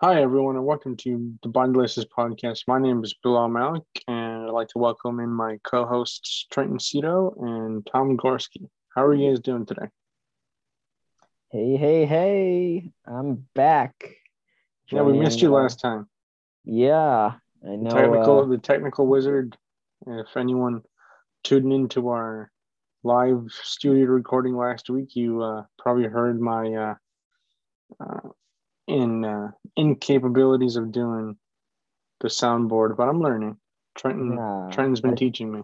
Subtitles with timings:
[0.00, 2.68] Hi, everyone, and welcome to the Blind Laces podcast.
[2.68, 6.78] My name is Bilal Malik, and I'd like to welcome in my co hosts, Trenton
[6.78, 8.68] Cito and Tom Gorski.
[8.94, 9.88] How are you guys doing today?
[11.50, 14.14] Hey, hey, hey, I'm back.
[14.92, 16.08] Yeah, we missed you uh, last time.
[16.64, 17.32] Yeah,
[17.66, 17.90] I know.
[17.90, 19.56] technical, uh, the technical wizard.
[20.06, 20.82] If anyone
[21.42, 22.52] tuned into our
[23.02, 26.94] live studio recording last week, you uh, probably heard my uh,
[27.98, 28.28] uh,
[28.88, 31.36] in uh, incapabilities of doing
[32.20, 33.56] the soundboard, but I'm learning.
[33.96, 35.62] Trenton, Yeah, Trenton's been I- teaching me.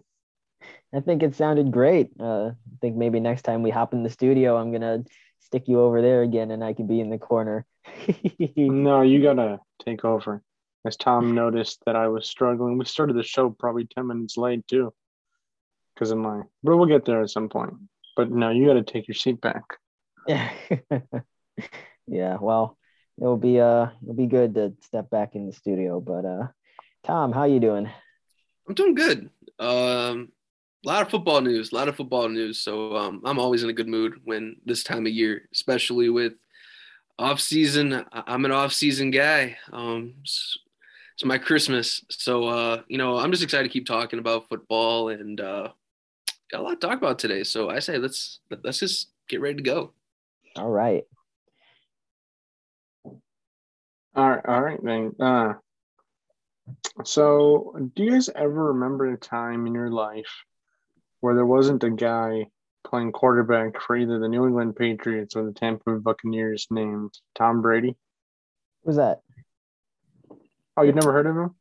[0.94, 2.10] I think it sounded great.
[2.20, 5.04] Uh, I think maybe next time we hop in the studio, I'm gonna
[5.40, 7.66] stick you over there again, and I can be in the corner.
[8.56, 10.42] No, you gotta take over.
[10.86, 14.66] As Tom noticed that I was struggling, we started the show probably ten minutes late
[14.68, 14.92] too,
[15.94, 16.42] because of my.
[16.62, 17.74] But we'll get there at some point.
[18.16, 19.64] But no, you gotta take your seat back.
[20.28, 20.50] yeah,
[22.06, 22.36] yeah.
[22.40, 22.78] well,
[23.20, 26.00] it'll be uh, it'll be good to step back in the studio.
[26.00, 26.48] But uh,
[27.04, 27.90] Tom, how you doing?
[28.68, 29.30] I'm doing good.
[29.58, 30.32] Um,
[30.84, 32.58] a lot of football news, a lot of football news.
[32.58, 36.34] So um, I'm always in a good mood when this time of year, especially with
[37.18, 38.04] off season.
[38.12, 39.56] I'm an off season guy.
[39.72, 40.58] Um, it's,
[41.14, 45.10] it's my Christmas, so uh, you know I'm just excited to keep talking about football
[45.10, 45.68] and uh,
[46.50, 47.44] got a lot to talk about today.
[47.44, 49.92] So I say let's let's just get ready to go.
[50.56, 51.04] All right.
[54.16, 55.12] All right, all right, then.
[55.18, 55.54] Uh,
[57.04, 60.44] so, do you guys ever remember a time in your life
[61.20, 62.46] where there wasn't a guy
[62.84, 67.60] playing quarterback for either the New England Patriots or the Tampa Bay Buccaneers named Tom
[67.60, 67.96] Brady?
[68.84, 69.20] Who's that?
[70.76, 71.54] Oh, you've never heard of him?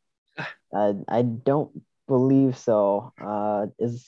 [0.73, 3.13] I I don't believe so.
[3.19, 4.05] Uh, is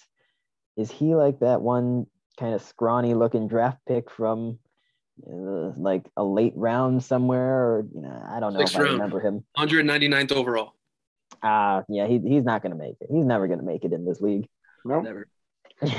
[0.77, 4.59] is he like that one kind of scrawny looking draft pick from
[5.23, 9.19] like a late round somewhere, or you know, I don't know Sixth if I remember
[9.19, 9.43] him.
[9.57, 10.73] 199th overall.
[11.41, 13.07] Ah, yeah, he he's not gonna make it.
[13.11, 14.47] He's never gonna make it in this league.
[14.83, 15.03] Nope.
[15.03, 15.27] Never.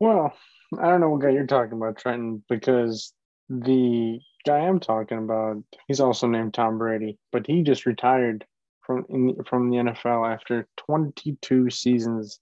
[0.00, 0.32] Well,
[0.78, 3.12] I don't know what guy you're talking about, Trenton, because
[3.48, 8.44] the guy I'm talking about, he's also named Tom Brady, but he just retired
[8.82, 12.40] from in, from the NFL after 22 seasons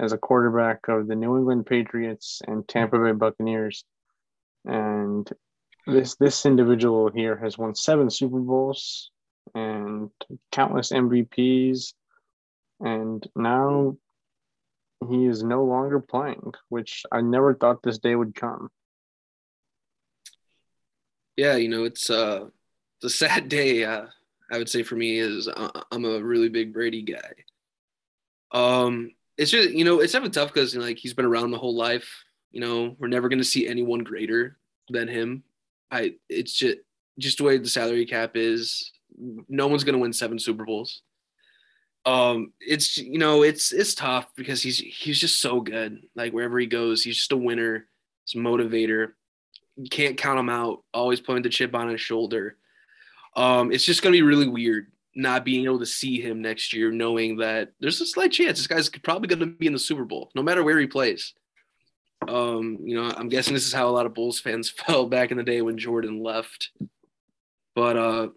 [0.00, 3.84] as a quarterback of the New England Patriots and Tampa Bay Buccaneers.
[4.64, 5.28] And
[5.86, 9.10] this this individual here has won seven Super Bowls
[9.54, 10.10] and
[10.52, 11.94] countless MVPs,
[12.80, 13.96] and now
[15.08, 18.70] he is no longer playing, which I never thought this day would come.
[21.40, 22.46] yeah, you know, it's uh
[22.96, 23.84] it's a sad day.
[23.84, 24.06] Uh,
[24.52, 27.32] I would say for me is uh, I'm a really big Brady guy.
[28.52, 31.74] Um, it's just you know it's definitely tough because like he's been around my whole
[31.74, 32.24] life.
[32.50, 34.56] You know, we're never gonna see anyone greater
[34.88, 35.42] than him.
[35.90, 36.78] I it's just
[37.18, 38.92] just the way the salary cap is.
[39.48, 41.02] No one's gonna win seven Super Bowls.
[42.06, 46.06] Um, it's you know it's it's tough because he's he's just so good.
[46.14, 47.86] Like wherever he goes, he's just a winner.
[48.24, 49.12] He's a motivator
[49.82, 50.82] you can't count him out.
[50.92, 52.56] Always putting the chip on his shoulder.
[53.36, 56.92] Um, it's just gonna be really weird not being able to see him next year,
[56.92, 60.30] knowing that there's a slight chance this guy's probably gonna be in the Super Bowl,
[60.34, 61.34] no matter where he plays.
[62.28, 65.30] Um, you know, I'm guessing this is how a lot of Bulls fans felt back
[65.30, 66.70] in the day when Jordan left.
[67.74, 68.28] But uh,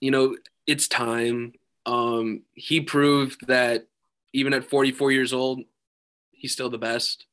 [0.00, 1.52] you know, it's time.
[1.86, 3.86] Um, he proved that
[4.32, 5.60] even at 44 years old,
[6.32, 7.26] he's still the best.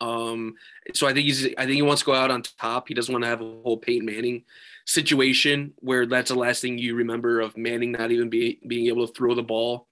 [0.00, 0.54] Um,
[0.94, 2.88] so I think he's I think he wants to go out on top.
[2.88, 4.44] He doesn't want to have a whole Peyton Manning
[4.86, 9.06] situation where that's the last thing you remember of Manning not even be, being able
[9.06, 9.88] to throw the ball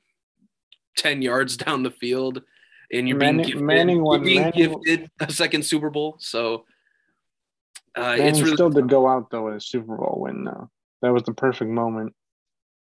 [0.97, 2.43] 10 yards down the field
[2.93, 6.17] and you're being Manning- gifted, Manning you're being gifted a second Super Bowl.
[6.19, 6.65] So
[7.97, 10.71] uh, it's really still did go out though with a Super Bowl win though.
[11.03, 12.15] That was the perfect moment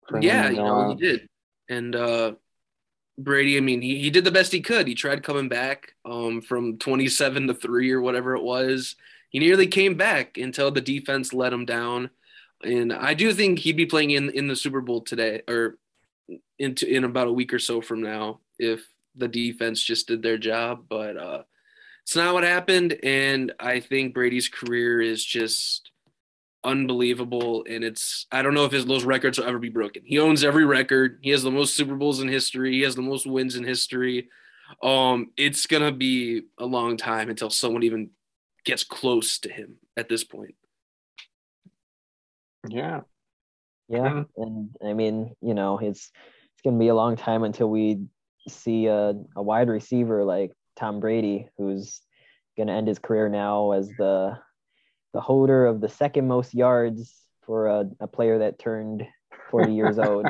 [0.08, 0.88] for him yeah, you know, out.
[0.90, 1.28] he did.
[1.68, 2.32] And uh
[3.18, 4.88] Brady, I mean, he, he did the best he could.
[4.88, 8.96] He tried coming back um from 27 to 3 or whatever it was.
[9.30, 12.10] He nearly came back until the defense let him down.
[12.62, 15.78] And I do think he'd be playing in in the Super Bowl today or
[16.58, 18.86] into in about a week or so from now if
[19.16, 21.42] the defense just did their job, but uh
[22.02, 25.90] it's not what happened and I think Brady's career is just
[26.64, 30.02] unbelievable and it's i don't know if his those records will ever be broken.
[30.04, 31.18] He owns every record.
[31.22, 32.72] He has the most super bowls in history.
[32.72, 34.28] He has the most wins in history.
[34.82, 38.10] Um it's gonna be a long time until someone even
[38.64, 40.54] gets close to him at this point.
[42.68, 43.00] Yeah.
[43.88, 46.10] Yeah, and I mean, you know, it's
[46.54, 48.06] it's gonna be a long time until we
[48.48, 52.00] see a, a wide receiver like Tom Brady, who's
[52.56, 54.38] gonna end his career now as the
[55.14, 59.06] the holder of the second most yards for a, a player that turned
[59.50, 60.26] 40 years old.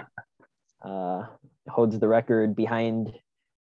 [0.85, 1.23] Uh,
[1.69, 3.13] holds the record behind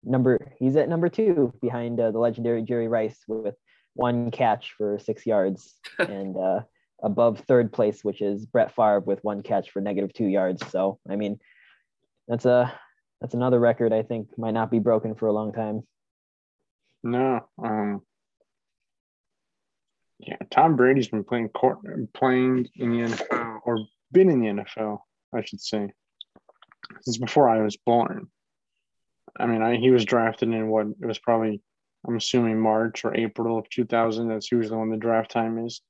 [0.03, 0.53] number.
[0.59, 3.55] He's at number two behind uh, the legendary Jerry Rice with
[3.95, 6.61] one catch for six yards, and uh,
[7.03, 10.67] above third place, which is Brett Favre with one catch for negative two yards.
[10.71, 11.39] So I mean,
[12.29, 12.73] that's a
[13.25, 15.83] that's another record I think might not be broken for a long time.
[17.03, 18.03] No, um,
[20.19, 21.79] yeah, Tom Brady's been playing court,
[22.13, 23.79] playing in the NFL or
[24.13, 24.99] been in the NFL,
[25.35, 25.89] I should say,
[27.01, 28.27] since before I was born.
[29.41, 31.63] I mean, I, he was drafted in what it was probably,
[32.07, 34.29] I'm assuming March or April of 2000.
[34.29, 35.81] That's usually when the draft time is,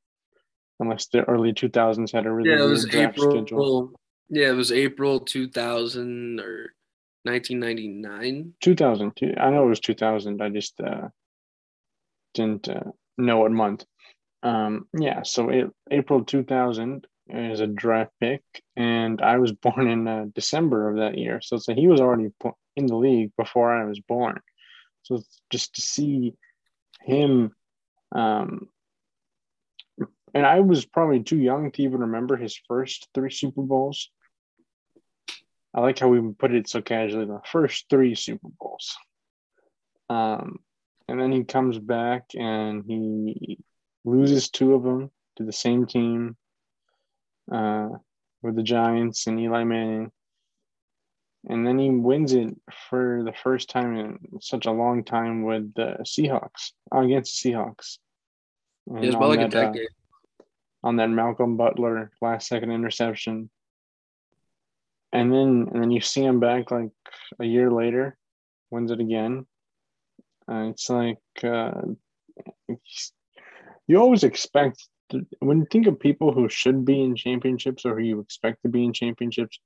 [0.78, 3.32] unless the early 2000s had a really yeah, it was April.
[3.32, 3.90] Schedule.
[4.28, 6.70] Yeah, it was April 2000 or
[7.24, 8.54] 1999.
[8.60, 9.12] 2000.
[9.38, 10.42] I know it was 2000.
[10.42, 11.08] I just uh,
[12.34, 13.84] didn't uh, know what month.
[14.42, 18.42] Um, yeah, so it, April 2000 is a draft pick,
[18.76, 21.40] and I was born in uh, December of that year.
[21.42, 22.30] So, so he was already
[22.76, 24.40] in the league before I was born.
[25.02, 26.34] So just to see
[27.02, 27.52] him,
[28.14, 28.68] um,
[30.34, 34.10] and I was probably too young to even remember his first three Super Bowls.
[35.74, 38.96] I like how we put it so casually the first three Super Bowls.
[40.08, 40.60] Um,
[41.08, 43.58] and then he comes back and he
[44.04, 46.36] loses two of them to the same team
[47.50, 47.88] uh,
[48.42, 50.12] with the Giants and Eli Manning.
[51.48, 52.54] And then he wins it
[52.88, 57.98] for the first time in such a long time with the Seahawks against the Seahawks.
[58.86, 59.88] And it was like that, a uh, decade.
[59.88, 60.44] Uh,
[60.84, 63.50] on that Malcolm Butler last second interception.
[65.14, 66.90] And then and then you see him back like
[67.40, 68.18] a year later,
[68.70, 69.46] wins it again.
[70.50, 71.82] Uh, it's like uh,
[73.86, 77.94] you always expect to, when you think of people who should be in championships or
[77.94, 79.60] who you expect to be in championships,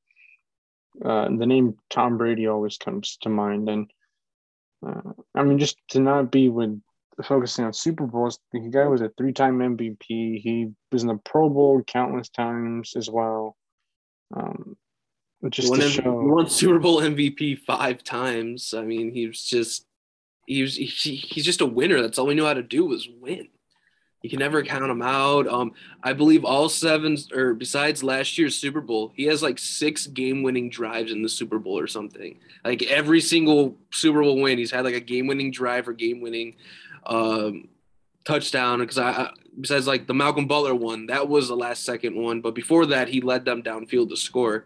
[1.04, 3.68] uh, the name Tom Brady always comes to mind.
[3.70, 3.90] And
[4.86, 6.78] uh, I mean, just to not be with
[7.24, 10.40] focusing on Super Bowls, the guy was a three-time MVP.
[10.40, 13.56] He was in the Pro Bowl countless times as well.
[14.36, 14.76] Um,
[15.48, 16.12] just won, show...
[16.12, 18.74] won Super Bowl MVP five times.
[18.74, 19.86] I mean, he was just
[20.46, 22.02] he was he, he's just a winner.
[22.02, 23.48] That's all we knew how to do was win.
[24.22, 25.46] You can never count him out.
[25.46, 30.08] Um, I believe all seven, or besides last year's Super Bowl, he has like six
[30.08, 32.40] game-winning drives in the Super Bowl or something.
[32.64, 36.56] Like every single Super Bowl win, he's had like a game-winning drive or game-winning
[37.06, 37.68] um,
[38.24, 38.80] touchdown.
[38.80, 39.30] Because I, I,
[39.60, 42.40] besides like the Malcolm Butler one, that was the last second one.
[42.40, 44.64] But before that, he led them downfield to score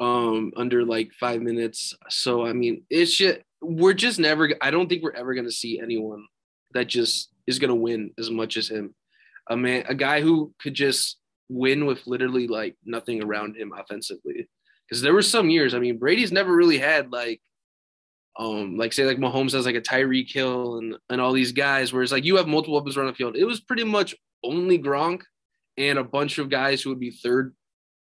[0.00, 1.94] um under like five minutes.
[2.08, 4.50] So I mean, it's just we're just never.
[4.60, 6.24] I don't think we're ever gonna see anyone
[6.74, 8.94] that just is going to win as much as him.
[9.50, 11.18] A man, a guy who could just
[11.48, 14.48] win with literally like nothing around him offensively.
[14.86, 17.40] Because there were some years, I mean, Brady's never really had like,
[18.38, 21.92] um, like say like Mahomes has like a Tyreek Hill and and all these guys,
[21.92, 23.36] where it's like you have multiple weapons around the field.
[23.36, 25.22] It was pretty much only Gronk
[25.76, 27.54] and a bunch of guys who would be third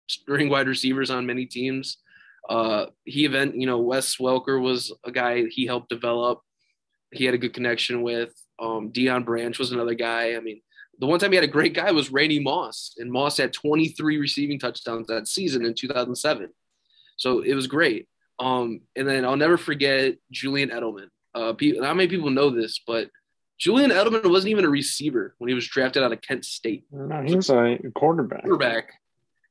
[0.10, 1.98] string wide receivers on many teams.
[2.50, 6.42] Uh, he event, you know, Wes Welker was a guy he helped develop.
[7.12, 8.34] He had a good connection with.
[8.60, 10.36] Um, Deion Branch was another guy.
[10.36, 10.62] I mean,
[11.00, 14.18] the one time he had a great guy was Randy Moss, and Moss had 23
[14.18, 16.50] receiving touchdowns that season in 2007.
[17.18, 18.08] So it was great.
[18.40, 21.08] Um, and then I'll never forget Julian Edelman.
[21.36, 23.10] Uh, people, not many people know this, but
[23.60, 26.86] Julian Edelman wasn't even a receiver when he was drafted out of Kent State.
[26.92, 28.44] No, he was a quarterback.
[28.44, 28.94] Quarterback.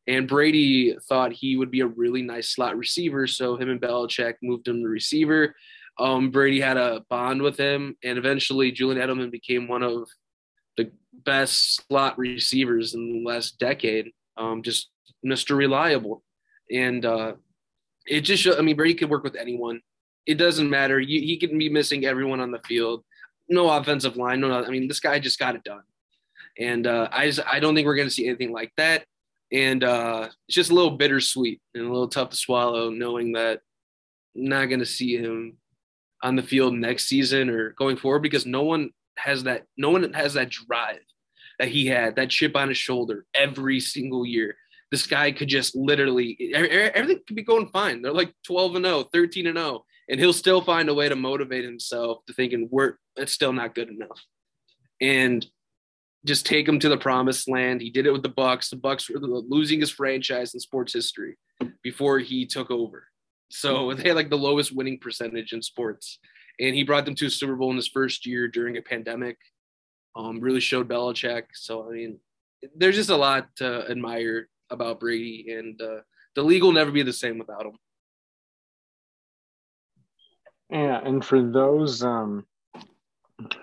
[0.08, 4.36] And Brady thought he would be a really nice slot receiver, so him and Belichick
[4.42, 5.54] moved him to receiver.
[5.98, 10.08] Um, Brady had a bond with him, and eventually Julian Edelman became one of
[10.78, 14.12] the best slot receivers in the last decade.
[14.38, 14.88] Um, just
[15.26, 15.54] Mr.
[15.54, 16.22] Reliable,
[16.72, 17.34] and uh,
[18.06, 19.82] it just show, I mean Brady could work with anyone.
[20.24, 20.98] It doesn't matter.
[21.00, 23.04] He can be missing everyone on the field.
[23.48, 24.40] No offensive line.
[24.40, 25.82] No, I mean this guy just got it done,
[26.58, 29.04] and uh, I just, I don't think we're going to see anything like that.
[29.52, 33.60] And uh, it's just a little bittersweet and a little tough to swallow, knowing that
[34.36, 35.56] I'm not going to see him
[36.22, 40.12] on the field next season or going forward because no one has that no one
[40.12, 41.00] has that drive
[41.58, 44.56] that he had that chip on his shoulder every single year.
[44.90, 48.02] This guy could just literally everything could be going fine.
[48.02, 51.16] They're like 12 and 0 13 and 0 and he'll still find a way to
[51.16, 54.22] motivate himself to thinking we're it's still not good enough.
[55.00, 55.46] And
[56.24, 59.08] just take him to the promised land he did it with the bucks the bucks
[59.08, 61.36] were losing his franchise in sports history
[61.82, 63.04] before he took over
[63.50, 66.18] so they had like the lowest winning percentage in sports.
[66.60, 69.36] And he brought them to a Super Bowl in his first year during a pandemic.
[70.16, 71.44] Um, really showed Belichick.
[71.54, 72.18] So I mean,
[72.76, 76.00] there's just a lot to admire about Brady, and uh,
[76.34, 77.78] the league will never be the same without him.
[80.70, 82.44] Yeah, and for those um,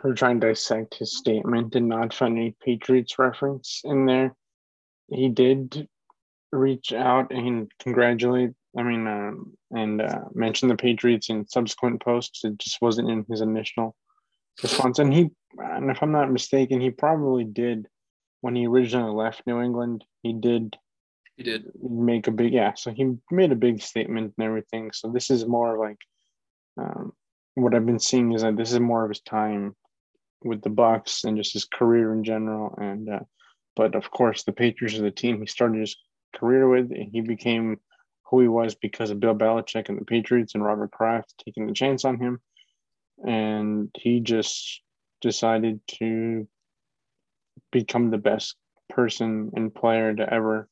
[0.03, 4.35] are trying to dissect his statement and not find any Patriots reference in there,
[5.09, 5.87] he did
[6.51, 8.51] reach out and congratulate.
[8.77, 12.43] I mean, um, and uh, mention the Patriots in subsequent posts.
[12.43, 13.95] It just wasn't in his initial
[14.61, 14.99] response.
[14.99, 17.87] And he, and if I'm not mistaken, he probably did
[18.41, 20.03] when he originally left New England.
[20.23, 20.75] He did.
[21.35, 22.73] He did make a big yeah.
[22.75, 24.91] So he made a big statement and everything.
[24.93, 25.97] So this is more like
[26.77, 27.04] um,
[27.55, 29.75] what I've been seeing is that this is more of his time
[30.43, 32.75] with the Bucks and just his career in general.
[32.77, 33.19] And uh,
[33.75, 35.97] but of course, the Patriots are the team he started his
[36.35, 37.79] career with, and he became
[38.29, 41.73] who he was because of Bill Belichick and the Patriots and Robert Kraft taking the
[41.73, 42.39] chance on him.
[43.25, 44.81] And he just
[45.21, 46.47] decided to
[47.71, 48.55] become the best
[48.89, 50.67] person and player to ever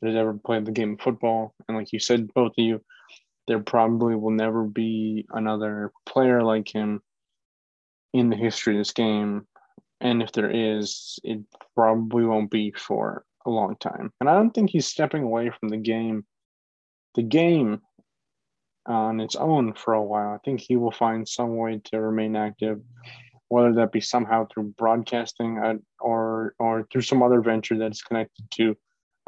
[0.00, 1.54] that has ever played the game of football.
[1.68, 2.82] And like you said, both of you,
[3.46, 7.02] there probably will never be another player like him
[8.12, 9.46] in the history of this game.
[10.00, 11.40] And if there is, it
[11.74, 14.12] probably won't be for a long time.
[14.20, 16.24] And I don't think he's stepping away from the game,
[17.14, 17.80] the game
[18.86, 20.34] on its own for a while.
[20.34, 22.80] I think he will find some way to remain active,
[23.48, 28.44] whether that be somehow through broadcasting or or through some other venture that is connected
[28.54, 28.76] to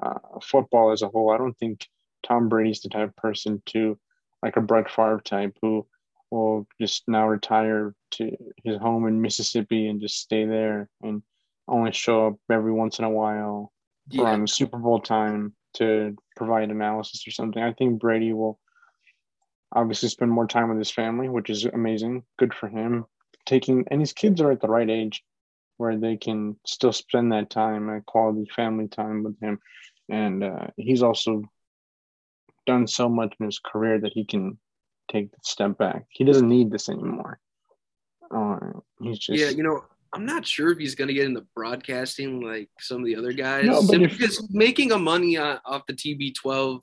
[0.02, 1.30] uh, football as a whole.
[1.30, 1.86] I don't think
[2.22, 3.98] Tom Brady's the type of person to
[4.42, 5.86] like a Brett Favre type who
[6.30, 11.22] will just now retire to his home in Mississippi and just stay there and
[11.68, 13.72] only show up every once in a while
[14.08, 14.22] yeah.
[14.22, 17.62] around Super Bowl time to provide analysis or something.
[17.62, 18.58] I think Brady will
[19.72, 22.22] obviously spend more time with his family, which is amazing.
[22.38, 23.04] Good for him.
[23.44, 25.22] Taking and his kids are at the right age
[25.76, 29.60] where they can still spend that time, that quality family time with him.
[30.08, 31.42] And uh, he's also
[32.66, 34.58] done so much in his career that he can
[35.10, 36.04] take the step back.
[36.10, 37.38] He doesn't need this anymore.
[38.34, 38.58] Uh,
[39.00, 42.40] he's just yeah, you know, I'm not sure if he's going to get into broadcasting
[42.40, 43.66] like some of the other guys.
[43.66, 46.80] No, but if, because making a money on, off the TB12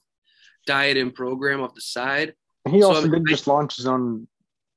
[0.66, 2.34] diet and program off the side.
[2.70, 4.28] He so also I mean, did just launch his own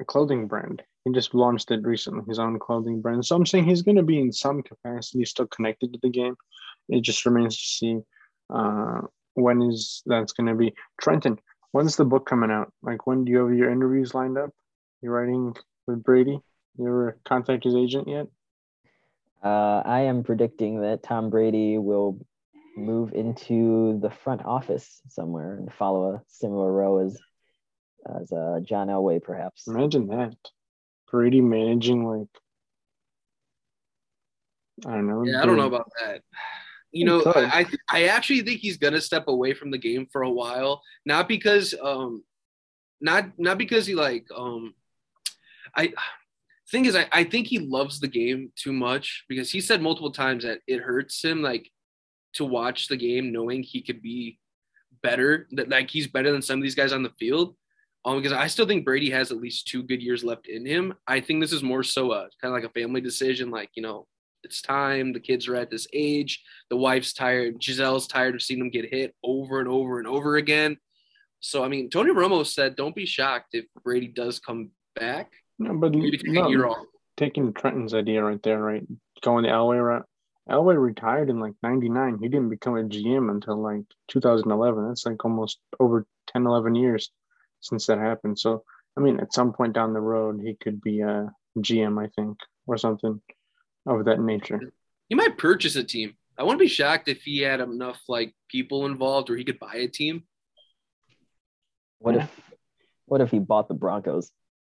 [0.07, 0.83] clothing brand.
[1.05, 3.25] He just launched it recently, his own clothing brand.
[3.25, 6.35] So I'm saying he's going to be in some capacity still connected to the game.
[6.89, 8.01] It just remains to see
[8.53, 9.03] uh,
[9.37, 10.75] when is that's going to be.
[11.01, 11.39] Trenton,
[11.73, 12.73] when's the book coming out?
[12.83, 14.51] Like, when do you have your interviews lined up?
[15.03, 15.55] You're writing
[15.87, 16.41] with Brady?
[16.79, 18.27] You ever contact his agent yet?
[19.43, 22.19] Uh, I am predicting that Tom Brady will
[22.77, 27.19] move into the front office somewhere and follow a similar row as
[28.21, 29.67] as uh, John Elway, perhaps.
[29.67, 30.37] Imagine that,
[31.11, 32.29] Brady managing like
[34.87, 35.25] I don't know.
[35.25, 36.23] Yeah, I don't know about that.
[36.97, 40.31] You know, I I actually think he's gonna step away from the game for a
[40.31, 42.25] while, not because um,
[43.01, 44.75] not not because he like um,
[45.77, 45.93] I
[46.71, 50.11] thing is, I, I think he loves the game too much because he said multiple
[50.11, 51.71] times that it hurts him like
[52.35, 54.39] to watch the game knowing he could be
[55.03, 57.55] better, that like he's better than some of these guys on the field.
[58.05, 60.95] Um, because I still think Brady has at least two good years left in him.
[61.09, 63.83] I think this is more so a kind of like a family decision, like you
[63.83, 64.07] know,
[64.45, 65.13] it's time.
[65.13, 66.43] The kids are at this age.
[66.71, 67.61] The wife's tired.
[67.61, 70.79] Gisele's tired of seeing them get hit over and over and over again.
[71.41, 75.75] So I mean, Tony Romo said, "Don't be shocked if Brady does come back." No,
[75.75, 76.77] but no,
[77.17, 78.87] taking Trenton's idea right there, right?
[79.23, 80.07] Going the Elway route.
[80.49, 82.19] Elway retired in like '99.
[82.21, 84.89] He didn't become a GM until like 2011.
[84.89, 87.11] That's like almost over 10, 11 years
[87.61, 88.39] since that happened.
[88.39, 88.63] So,
[88.97, 92.39] I mean, at some point down the road, he could be a GM, I think,
[92.67, 93.21] or something
[93.87, 94.73] of that nature.
[95.09, 96.17] He might purchase a team.
[96.39, 99.77] I wouldn't be shocked if he had enough like people involved, or he could buy
[99.77, 100.25] a team.
[101.99, 102.25] What yeah.
[102.25, 102.41] if,
[103.07, 104.31] what if he bought the Broncos?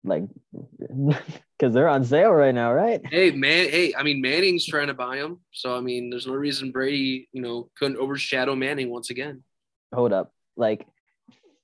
[0.04, 0.24] like
[1.58, 3.00] because they're on sale right now, right?
[3.04, 6.34] Hey man, hey, I mean Manning's trying to buy them, so I mean there's no
[6.34, 9.42] reason Brady, you know, couldn't overshadow Manning once again.
[9.94, 10.86] Hold up, like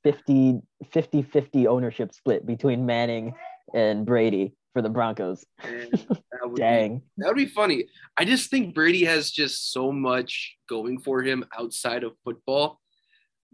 [0.03, 0.61] 50
[0.91, 3.35] 50 50 ownership split between Manning
[3.73, 5.47] and Brady for the Broncos.
[5.63, 7.87] Man, that Dang, be, that would be funny.
[8.17, 12.81] I just think Brady has just so much going for him outside of football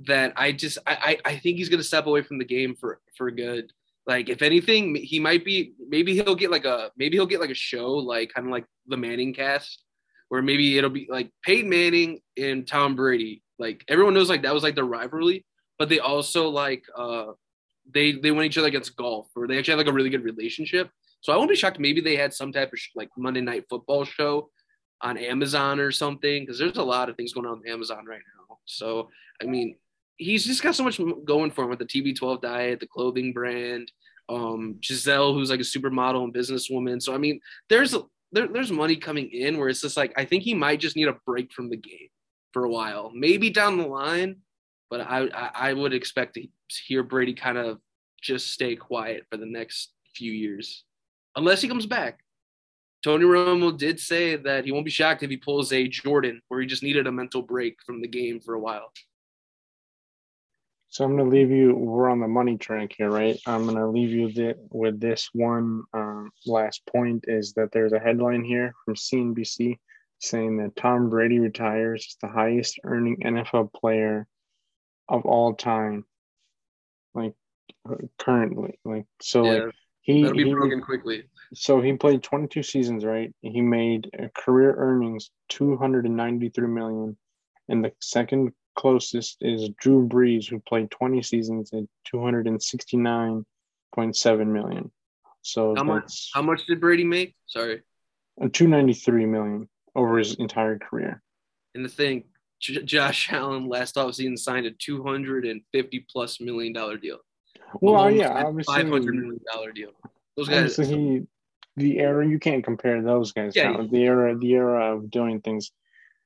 [0.07, 3.01] that I just I I, I think he's gonna step away from the game for
[3.17, 3.71] for good.
[4.07, 7.51] Like if anything, he might be maybe he'll get like a maybe he'll get like
[7.51, 9.85] a show like kind of like the Manning cast,
[10.31, 13.43] where maybe it'll be like Peyton Manning and Tom Brady.
[13.59, 15.45] Like everyone knows like that was like the rivalry,
[15.79, 17.27] but they also like uh
[17.93, 20.25] they they went each other against golf, or they actually have like a really good
[20.25, 20.91] relationship.
[21.21, 21.79] So I won't be shocked.
[21.79, 24.51] Maybe they had some type of sh- like Monday Night Football show
[25.03, 28.21] on Amazon or something because there's a lot of things going on with Amazon right
[28.37, 28.59] now.
[28.65, 29.09] So
[29.43, 29.77] I mean,
[30.17, 33.91] he's just got so much going for him with the TB12 diet, the clothing brand,
[34.29, 37.03] um, Gisele, who's like a supermodel and businesswoman.
[37.03, 37.95] So I mean, there's
[38.33, 41.09] there, there's money coming in where it's just like I think he might just need
[41.09, 42.09] a break from the game
[42.53, 44.37] for a while, maybe down the line.
[44.89, 46.47] But I I, I would expect to
[46.87, 47.79] hear Brady kind of
[48.23, 50.85] just stay quiet for the next few years,
[51.37, 52.21] unless he comes back.
[53.03, 56.61] Tony Romo did say that he won't be shocked if he pulls a Jordan, where
[56.61, 58.93] he just needed a mental break from the game for a while.
[60.91, 61.75] So I'm going to leave you.
[61.75, 63.39] We're on the money track here, right?
[63.47, 67.93] I'm going to leave you the, with this one um, last point is that there's
[67.93, 69.79] a headline here from CNBC
[70.19, 74.27] saying that Tom Brady retires as the highest earning NFL player
[75.09, 76.05] of all time,
[77.15, 77.35] like
[78.19, 78.79] currently.
[78.85, 79.75] Like so, yeah, like
[80.13, 81.25] he that'll be he, broken quickly.
[81.55, 83.35] So he played 22 seasons, right?
[83.43, 87.17] He made career earnings 293 million,
[87.69, 94.91] and the second closest is Drew Brees, who played 20 seasons at 269.7 million.
[95.43, 96.31] So how much?
[96.35, 97.35] How much did Brady make?
[97.47, 97.83] Sorry,
[98.41, 101.23] uh, 293 million over his entire career.
[101.75, 102.25] And the thing,
[102.61, 107.19] J- Josh Allen last offseason signed a 250 plus million dollar deal.
[107.81, 109.91] Well, yeah, obviously, 500 million dollar deal.
[110.37, 110.77] Those guys.
[110.77, 111.23] He,
[111.77, 113.55] the era you can't compare those guys.
[113.55, 113.87] Yeah, now.
[113.87, 115.71] the era, the era of doing things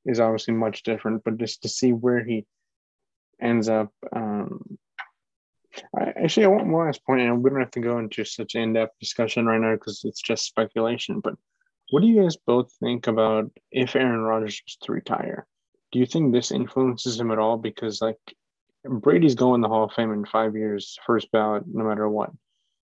[0.04, 2.46] is obviously much different, but just to see where he
[3.40, 3.92] ends up.
[4.14, 4.78] Um,
[5.96, 8.54] I, actually, I want one last point, and we don't have to go into such
[8.54, 11.20] in-depth discussion right now because it's just speculation.
[11.20, 11.34] But
[11.90, 15.46] what do you guys both think about if Aaron Rodgers was to retire?
[15.92, 17.56] Do you think this influences him at all?
[17.56, 18.18] Because like
[18.84, 22.30] Brady's going the Hall of Fame in five years, first ballot, no matter what.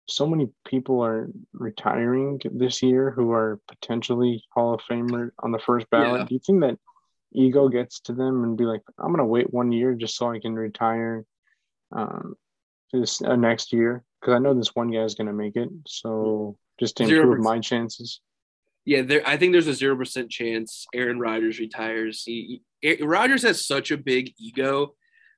[0.08, 5.58] So many people are retiring this year who are potentially Hall of Famer on the
[5.58, 6.20] first ballot.
[6.20, 6.26] Yeah.
[6.26, 6.78] Do you think that
[7.32, 10.40] ego gets to them and be like, I'm gonna wait one year just so I
[10.40, 11.24] can retire
[11.92, 12.34] um,
[12.92, 15.68] this uh, next year because I know this one guy is gonna make it.
[15.86, 17.42] So just to improve 0%.
[17.42, 18.20] my chances.
[18.84, 19.22] Yeah, there.
[19.24, 22.24] I think there's a zero percent chance Aaron Rodgers retires.
[22.24, 24.94] He, he Rodgers has such a big ego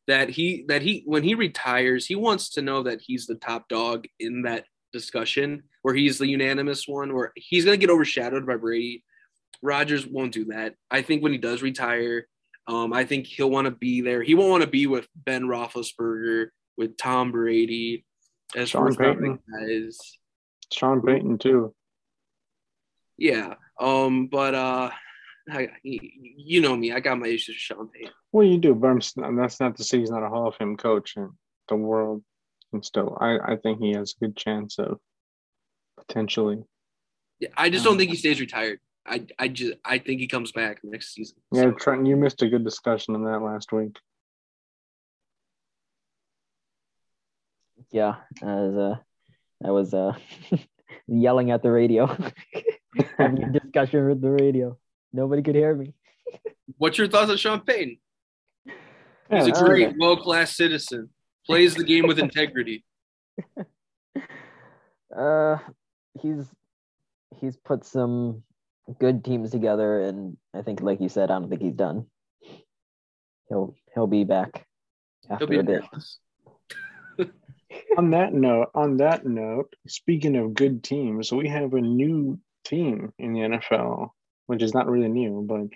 [0.06, 3.68] that he that he when he retires, he wants to know that he's the top
[3.68, 8.56] dog in that discussion, where he's the unanimous one, where he's gonna get overshadowed by
[8.56, 9.04] Brady
[9.62, 10.74] Rodgers won't do that.
[10.90, 12.28] I think when he does retire,
[12.66, 14.22] um, I think he'll want to be there.
[14.22, 18.04] He won't want to be with Ben Roethlisberger, with Tom Brady,
[18.54, 19.98] as Sean Payton guys.
[20.72, 21.74] Sean Payton too.
[23.16, 23.54] Yeah.
[23.80, 24.28] Um.
[24.28, 24.90] But uh,
[25.50, 26.92] I, you know me.
[26.92, 28.12] I got my issues with Sean Payton.
[28.32, 28.88] Well, you do, but
[29.22, 31.30] I'm, that's not to say he's not a Hall of Fame coach in
[31.68, 32.22] the world.
[32.72, 34.98] And still, I I think he has a good chance of
[35.96, 36.64] potentially.
[37.38, 38.80] Yeah, I just don't um, think he stays retired.
[39.06, 41.36] I I just I think he comes back next season.
[41.52, 41.72] Yeah, so.
[41.72, 43.96] Trent, you missed a good discussion on that last week.
[47.90, 48.96] Yeah, I was uh,
[49.64, 50.16] I was uh,
[51.06, 52.06] yelling at the radio,
[53.18, 54.76] having a discussion with the radio.
[55.14, 55.94] Nobody could hear me.
[56.76, 57.98] What's your thoughts on Sean Payton?
[59.30, 59.96] He's a great, okay.
[59.96, 61.08] world class citizen.
[61.46, 62.84] Plays the game with integrity.
[65.16, 65.58] Uh,
[66.20, 66.44] he's
[67.40, 68.42] he's put some
[68.98, 72.06] good teams together, and I think, like you said, I don't think he's done.
[73.48, 74.66] He'll he'll be back
[75.30, 75.80] after he'll be a
[77.18, 77.30] bit.
[77.96, 83.12] on that note, on that note, speaking of good teams, we have a new team
[83.18, 84.10] in the NFL,
[84.46, 85.66] which is not really new, but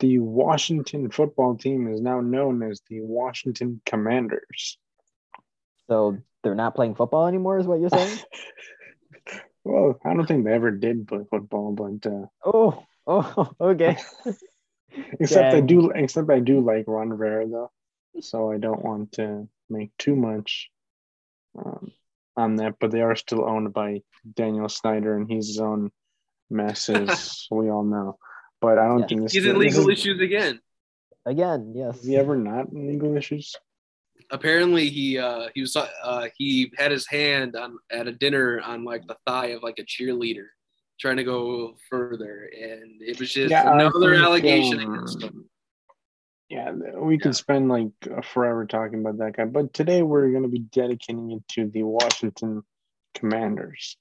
[0.00, 4.78] the Washington football team is now known as the Washington Commanders.
[5.88, 8.18] So they're not playing football anymore, is what you're saying?
[9.64, 13.98] Well, I don't think they ever did play football, but uh, oh, oh, okay.
[15.20, 15.62] except Dang.
[15.62, 17.70] I do, except I do like Ron Rivera though,
[18.20, 20.70] so I don't want to make too much
[21.58, 21.92] um,
[22.36, 22.76] on that.
[22.80, 24.02] But they are still owned by
[24.34, 25.92] Daniel Snyder, and he's his own
[26.50, 28.18] mess, as we all know.
[28.60, 29.06] But I don't yeah.
[29.06, 29.32] think this.
[29.32, 30.60] He's in legal issues again.
[31.26, 31.98] Again, yes.
[31.98, 33.54] Is he ever not in legal issues?
[34.30, 38.84] apparently he uh he was uh he had his hand on at a dinner on
[38.84, 40.46] like the thigh of like a cheerleader
[40.98, 45.48] trying to go further and it was just yeah, another think, allegation um, against him
[46.48, 47.90] yeah we could spend like
[48.22, 51.82] forever talking about that guy but today we're going to be dedicating it to the
[51.82, 52.62] washington
[53.14, 53.96] commanders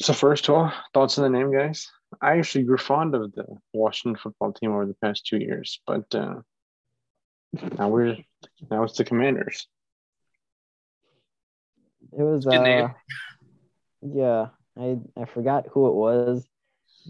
[0.00, 3.44] so first of all thoughts on the name guys i actually grew fond of the
[3.72, 6.36] washington football team over the past two years but uh
[7.78, 8.16] now we're
[8.70, 9.68] now it's the Commanders.
[12.16, 12.88] It was uh,
[14.02, 14.48] yeah.
[14.78, 16.46] I I forgot who it was.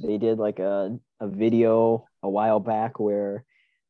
[0.03, 3.45] They did like a a video a while back where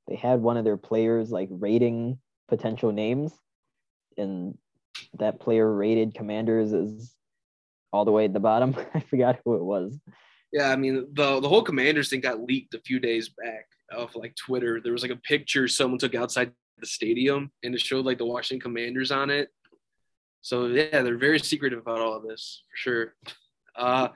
[0.09, 3.33] they had one of their players like rating potential names,
[4.17, 4.57] and
[5.15, 7.15] that player rated Commanders as
[7.93, 8.75] all the way at the bottom.
[8.95, 9.99] I forgot who it was.
[10.53, 14.17] Yeah, I mean the the whole Commanders thing got leaked a few days back off
[14.17, 14.81] like Twitter.
[14.81, 18.27] There was like a picture someone took outside the stadium, and it showed like the
[18.27, 19.49] Washington Commanders on it.
[20.43, 23.15] So yeah, they're very secretive about all of this for sure.
[23.75, 24.09] Uh,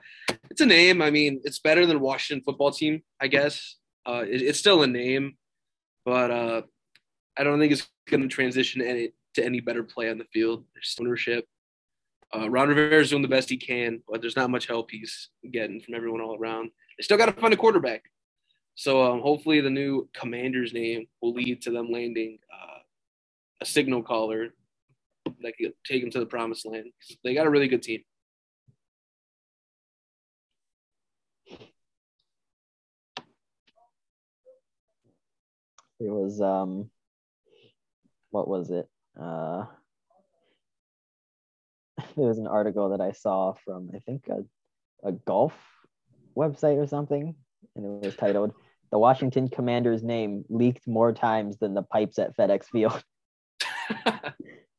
[0.51, 1.01] it's a name.
[1.01, 3.77] I mean, it's better than Washington football team, I guess.
[4.05, 5.37] Uh, it, it's still a name,
[6.05, 6.61] but uh,
[7.37, 10.65] I don't think it's going to transition any, to any better play on the field.
[10.73, 11.45] There's ownership.
[12.35, 15.29] Uh, Ron Rivera is doing the best he can, but there's not much help he's
[15.51, 16.71] getting from everyone all around.
[16.97, 18.03] They still got to find a quarterback.
[18.75, 22.79] So um, hopefully the new commander's name will lead to them landing uh,
[23.61, 24.53] a signal caller
[25.41, 26.91] that can take them to the promised land.
[27.23, 28.03] They got a really good team.
[35.99, 36.91] It was um,
[38.29, 38.87] what was it?
[39.19, 39.65] Uh,
[42.17, 45.53] there was an article that I saw from I think a, a golf
[46.35, 47.35] website or something,
[47.75, 48.53] and it was titled
[48.91, 53.01] "The Washington Commanders' name leaked more times than the pipes at FedEx Field."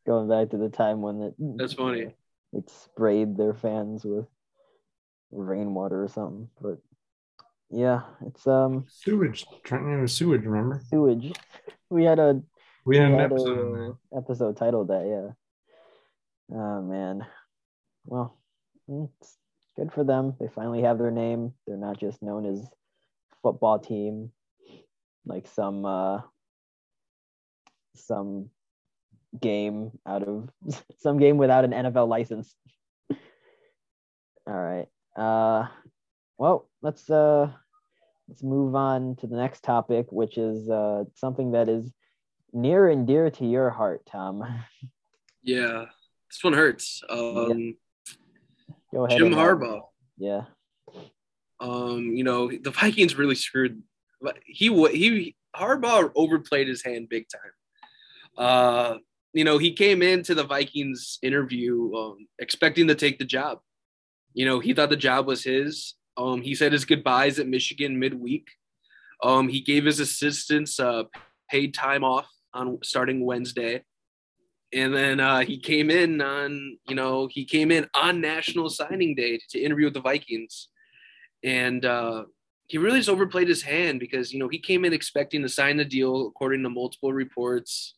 [0.07, 2.14] Going back to the time when it that's funny.
[2.53, 4.27] It sprayed their fans with
[5.31, 6.79] rainwater or something, but
[7.70, 9.46] yeah, it's um sewage.
[9.62, 10.44] Trenton it was sewage.
[10.44, 11.33] Remember sewage?
[11.90, 12.42] We had a
[12.85, 15.07] we had, we an episode, episode titled that.
[15.07, 15.35] Yeah.
[16.53, 17.27] Oh man.
[18.05, 18.39] Well,
[18.89, 19.37] it's
[19.77, 20.35] good for them.
[20.41, 21.53] They finally have their name.
[21.67, 22.67] They're not just known as
[23.43, 24.33] football team,
[25.27, 26.21] like some uh
[27.95, 28.51] some
[29.39, 30.49] game out of
[30.99, 32.55] some game without an NFL license.
[34.47, 34.89] All right.
[35.17, 35.69] Uh
[36.39, 37.51] well, let's uh
[38.29, 41.93] let's move on to the next topic, which is uh something that is
[42.53, 44.43] near and dear to your heart, Tom.
[45.41, 45.87] Yeah,
[46.31, 47.03] this one hurts.
[47.09, 48.75] Um, yeah.
[48.93, 49.19] Go ahead.
[49.19, 49.83] Jim Harbaugh.
[50.17, 50.43] Yeah.
[51.61, 53.83] Um, you know the Vikings really screwed.
[54.45, 57.53] He he Harbaugh overplayed his hand big time.
[58.37, 58.99] Uh,
[59.33, 63.59] you know he came into the Vikings interview um, expecting to take the job.
[64.35, 65.95] You know he thought the job was his.
[66.17, 68.49] Um, he said his goodbyes at Michigan midweek.
[69.23, 71.05] Um, he gave his assistants uh,
[71.51, 73.83] paid time off on starting Wednesday.
[74.73, 79.15] And then uh, he came in on, you know, he came in on National Signing
[79.15, 80.69] Day to interview with the Vikings.
[81.43, 82.25] And uh,
[82.67, 85.79] he really just overplayed his hand because, you know, he came in expecting to sign
[85.79, 87.95] the deal according to multiple reports.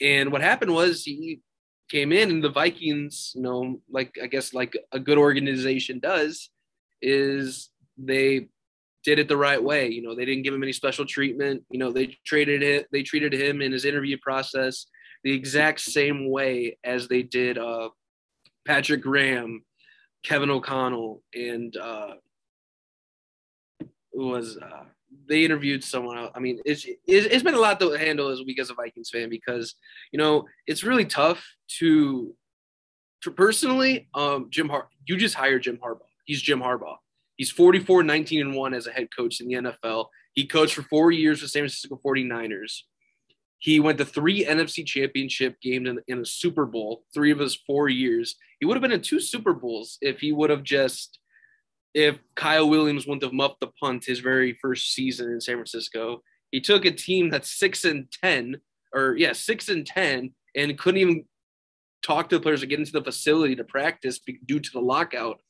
[0.00, 1.42] And what happened was he
[1.88, 6.50] came in and the Vikings, you know, like I guess like a good organization does,
[7.00, 8.48] is they
[9.04, 9.88] did it the right way.
[9.88, 11.62] You know, they didn't give him any special treatment.
[11.70, 14.86] You know, they traded it, they treated him in his interview process
[15.24, 17.90] the exact same way as they did uh,
[18.66, 19.64] Patrick Graham,
[20.22, 22.14] Kevin O'Connell, and uh,
[24.12, 24.84] was uh,
[25.28, 26.32] they interviewed someone else.
[26.34, 29.28] I mean, it's, it's been a lot to handle as week as a Vikings fan
[29.28, 29.74] because
[30.12, 31.44] you know it's really tough
[31.78, 32.34] to,
[33.22, 34.08] to personally.
[34.14, 36.00] Um, Jim Har, you just hired Jim Harbaugh.
[36.24, 36.96] He's Jim Harbaugh.
[37.36, 40.06] He's 44, 19, and 1 as a head coach in the NFL.
[40.32, 42.82] He coached for four years for San Francisco 49ers.
[43.58, 47.56] He went to three NFC championship games in, in a Super Bowl, three of his
[47.56, 48.36] four years.
[48.60, 51.18] He would have been in two Super Bowls if he would have just,
[51.92, 56.22] if Kyle Williams wouldn't have muffed the punt his very first season in San Francisco.
[56.52, 58.60] He took a team that's six and 10,
[58.94, 61.24] or yeah, six and 10, and couldn't even
[62.02, 65.40] talk to the players to get into the facility to practice due to the lockout.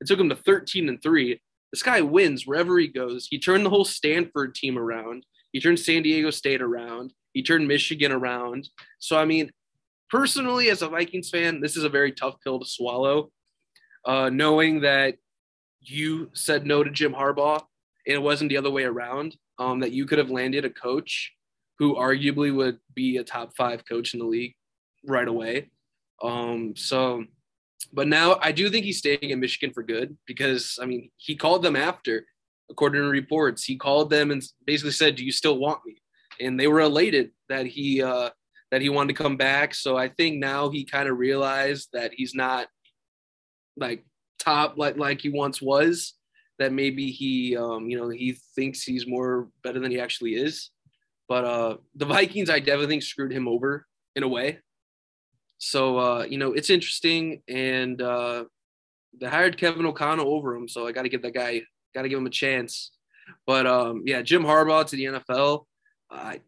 [0.00, 1.40] It took him to 13 and 3.
[1.72, 3.28] This guy wins wherever he goes.
[3.30, 5.26] He turned the whole Stanford team around.
[5.52, 7.12] He turned San Diego State around.
[7.32, 8.68] He turned Michigan around.
[8.98, 9.50] So, I mean,
[10.10, 13.30] personally, as a Vikings fan, this is a very tough pill to swallow.
[14.04, 15.16] Uh, knowing that
[15.80, 17.62] you said no to Jim Harbaugh
[18.06, 21.32] and it wasn't the other way around, um, that you could have landed a coach
[21.78, 24.54] who arguably would be a top five coach in the league
[25.04, 25.70] right away.
[26.22, 27.24] Um, so
[27.92, 31.36] but now I do think he's staying in Michigan for good because I mean he
[31.36, 32.26] called them after,
[32.70, 36.02] according to reports, he called them and basically said, "Do you still want me?"
[36.40, 38.30] And they were elated that he uh,
[38.70, 39.74] that he wanted to come back.
[39.74, 42.68] So I think now he kind of realized that he's not
[43.76, 44.04] like
[44.38, 46.14] top like like he once was.
[46.58, 50.70] That maybe he um, you know he thinks he's more better than he actually is.
[51.28, 54.60] But uh, the Vikings, I definitely think screwed him over in a way
[55.58, 58.44] so uh, you know, it's interesting, and uh,
[59.20, 61.62] they hired Kevin O'Connell over him, so I got to give that guy,
[61.94, 62.92] got to give him a chance.
[63.46, 65.66] But um, yeah, Jim Harbaugh to the NFL.
[66.10, 66.40] I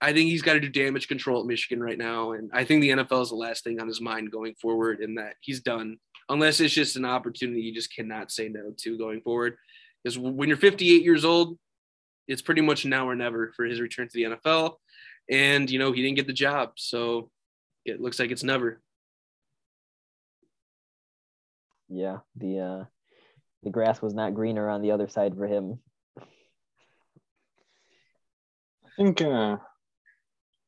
[0.00, 2.82] I think he's got to do damage control at Michigan right now, and I think
[2.82, 5.98] the NFL is the last thing on his mind going forward, and that he's done
[6.28, 9.56] unless it's just an opportunity you just cannot say no to going forward.
[10.02, 11.58] Because when you're 58 years old,
[12.28, 14.74] it's pretty much now or never for his return to the NFL,
[15.30, 17.30] and you know he didn't get the job, so
[17.84, 18.80] it looks like it's never.
[21.88, 22.84] Yeah, the uh,
[23.62, 25.78] the grass was not greener on the other side for him.
[28.84, 29.56] I think uh,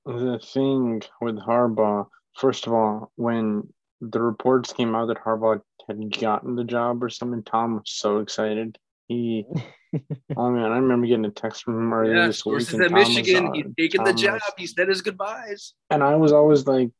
[0.04, 6.18] the thing with Harbaugh, first of all, when the reports came out that Harbaugh had
[6.18, 8.78] gotten the job or something, Tom was so excited.
[9.08, 9.44] He,
[10.36, 12.60] oh man, I remember getting a text from him earlier yeah, this week.
[12.60, 14.34] Sources at Michigan, was, uh, he's taking the job.
[14.34, 15.74] Was, he said his goodbyes.
[15.90, 16.90] And I was always like,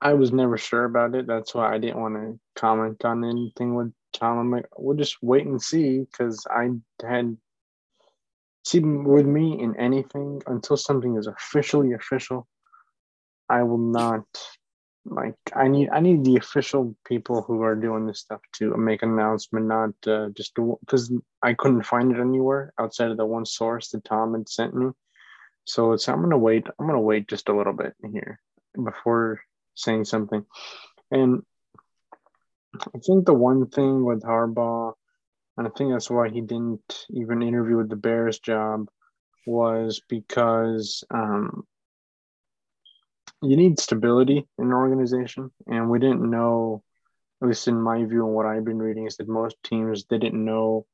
[0.00, 1.26] I was never sure about it.
[1.26, 4.38] That's why I didn't want to comment on anything with Tom.
[4.38, 6.70] I'm like, we'll just wait and see because I
[7.02, 7.36] had
[8.66, 12.48] see with me in anything until something is officially official.
[13.48, 14.24] I will not
[15.04, 19.02] like I need I need the official people who are doing this stuff to make
[19.02, 23.46] an announcement, not uh, just because I couldn't find it anywhere outside of the one
[23.46, 24.90] source that Tom had sent me.
[25.64, 26.66] So it's I'm gonna wait.
[26.78, 28.40] I'm gonna wait just a little bit here
[28.84, 29.40] before
[29.74, 30.44] saying something.
[31.12, 31.42] And
[32.80, 34.94] I think the one thing with Harbaugh,
[35.56, 38.88] and I think that's why he didn't even interview with the Bears job,
[39.46, 41.64] was because um,
[43.42, 45.50] you need stability in an organization.
[45.66, 46.82] And we didn't know,
[47.42, 50.44] at least in my view and what I've been reading, is that most teams didn't
[50.44, 50.86] know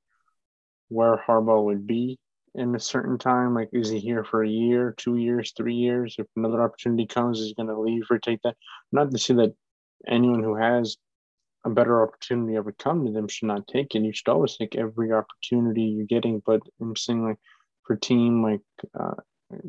[0.89, 2.19] where Harbaugh would be
[2.55, 3.55] in a certain time?
[3.55, 6.17] Like, is he here for a year, two years, three years?
[6.19, 8.57] If another opportunity comes, is he going to leave or take that?
[8.93, 9.55] Not to say that
[10.07, 10.97] anyone who has
[11.65, 14.03] a better opportunity ever come to them should not take it.
[14.03, 16.43] You should always take every opportunity you're getting.
[16.45, 17.39] But I'm saying, like,
[17.85, 18.61] for team, like,
[18.99, 19.15] uh,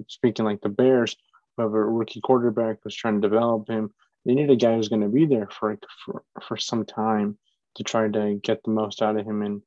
[0.08, 1.16] speaking like the Bears,
[1.56, 3.92] who have a rookie quarterback who's trying to develop him,
[4.26, 7.38] they need a guy who's going to be there for, for for some time
[7.76, 9.62] to try to get the most out of him and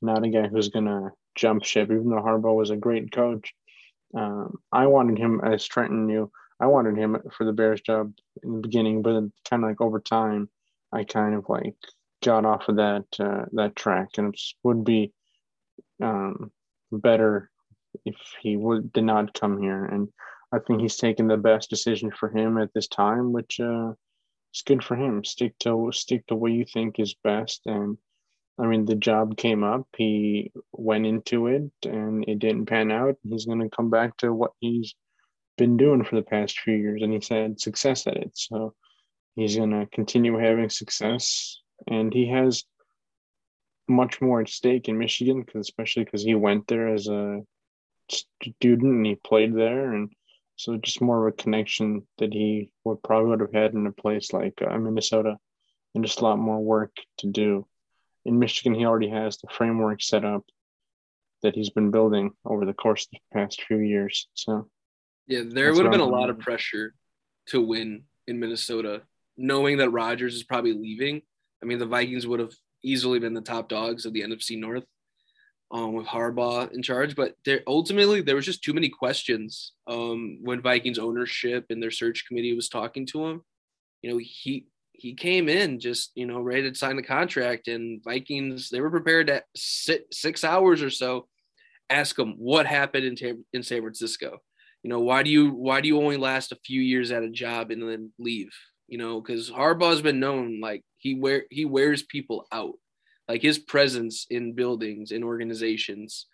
[0.00, 3.54] not a guy who's going to jump ship, even though Harbaugh was a great coach.
[4.14, 8.54] Um, I wanted him, as Trenton knew, I wanted him for the Bears job in
[8.56, 10.48] the beginning, but kind of like over time,
[10.92, 11.76] I kind of like
[12.22, 15.12] got off of that uh, that track, and it would be
[16.02, 16.50] um,
[16.90, 17.50] better
[18.04, 19.84] if he would did not come here.
[19.84, 20.08] And
[20.52, 23.92] I think he's taken the best decision for him at this time, which uh,
[24.54, 25.24] is good for him.
[25.24, 27.96] Stick to stick to what you think is best, and
[28.58, 29.86] I mean, the job came up.
[29.96, 33.16] He went into it and it didn't pan out.
[33.28, 34.94] He's going to come back to what he's
[35.56, 37.02] been doing for the past few years.
[37.02, 38.30] And he's had success at it.
[38.34, 38.74] So
[39.34, 41.58] he's going to continue having success.
[41.86, 42.64] And he has
[43.88, 47.40] much more at stake in Michigan, cause especially because he went there as a
[48.10, 49.92] student and he played there.
[49.92, 50.12] And
[50.56, 53.92] so just more of a connection that he would probably would have had in a
[53.92, 55.38] place like uh, Minnesota
[55.94, 57.66] and just a lot more work to do
[58.24, 60.44] in Michigan, he already has the framework set up
[61.42, 64.28] that he's been building over the course of the past few years.
[64.34, 64.68] So,
[65.26, 66.94] yeah, there would have been a lot of pressure
[67.46, 69.02] to win in Minnesota,
[69.36, 71.22] knowing that Rodgers is probably leaving.
[71.62, 72.52] I mean, the Vikings would have
[72.84, 74.84] easily been the top dogs of the NFC North
[75.72, 80.38] um, with Harbaugh in charge, but there ultimately there was just too many questions um,
[80.42, 83.42] when Vikings ownership and their search committee was talking to him.
[84.02, 88.02] You know, he he came in just you know ready to sign the contract, and
[88.04, 91.26] Vikings they were prepared to sit six hours or so,
[91.88, 94.38] ask him what happened in in San Francisco.
[94.82, 97.30] You know why do you why do you only last a few years at a
[97.30, 98.52] job and then leave?
[98.88, 102.74] You know because Harbaugh's been known like he wear he wears people out,
[103.28, 106.26] like his presence in buildings in organizations.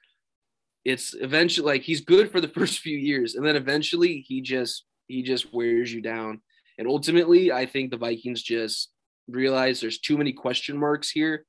[0.85, 4.85] It's eventually like he's good for the first few years, and then eventually he just
[5.07, 6.41] he just wears you down
[6.79, 8.91] and ultimately, I think the Vikings just
[9.27, 11.45] realize there's too many question marks here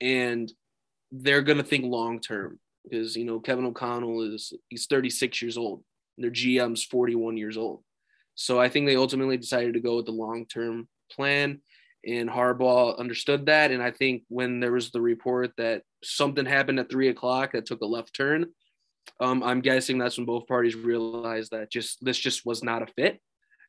[0.00, 0.50] and
[1.10, 5.82] they're to think long term because, you know, Kevin O'Connell is he's 36 years old.
[6.16, 7.82] their GM's 41 years old.
[8.36, 11.60] So I think they ultimately decided to go with the long term plan.
[12.06, 13.72] And Harbaugh understood that.
[13.72, 17.66] And I think when there was the report that something happened at three o'clock that
[17.66, 18.46] took a left turn,
[19.18, 22.86] um, I'm guessing that's when both parties realized that just this just was not a
[22.86, 23.20] fit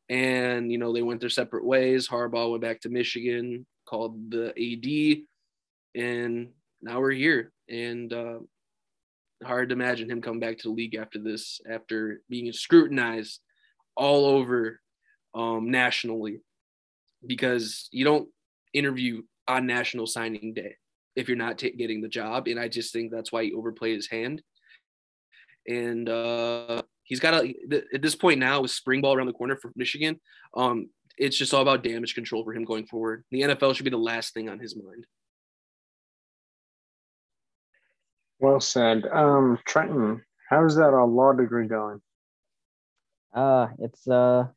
[0.09, 2.07] and you know they went their separate ways.
[2.07, 6.49] Harbaugh went back to Michigan, called the AD, and
[6.81, 7.51] now we're here.
[7.69, 8.39] And uh,
[9.43, 13.41] hard to imagine him coming back to the league after this, after being scrutinized
[13.97, 14.79] all over
[15.35, 16.41] um, nationally,
[17.25, 18.29] because you don't
[18.73, 20.75] interview on National Signing Day.
[21.15, 22.47] if you're not t- getting the job.
[22.47, 24.41] And I just think that's why he overplayed his hand.
[25.67, 27.53] And uh, he's got a
[27.93, 30.21] at this point now with spring ball around the corner for Michigan.
[30.55, 33.23] Um, it's just all about damage control for him going forward.
[33.31, 35.05] The NFL should be the last thing on his mind.
[38.39, 39.05] Well said.
[39.11, 41.99] Um, Trenton, how's that law degree going?
[43.33, 44.47] Uh, it's uh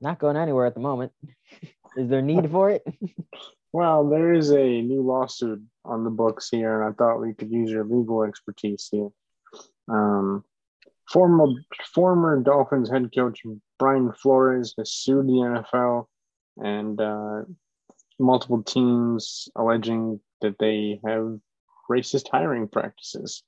[0.00, 1.12] not going anywhere at the moment.
[1.96, 2.84] is there need for it?
[3.72, 7.50] well, there is a new lawsuit on the books here, and I thought we could
[7.50, 9.08] use your legal expertise here.
[9.88, 10.44] Um,
[11.08, 11.46] former
[11.94, 13.42] former Dolphins head coach
[13.78, 16.06] Brian Flores has sued the NFL
[16.58, 17.42] and uh,
[18.18, 21.38] multiple teams alleging that they have
[21.90, 23.42] racist hiring practices.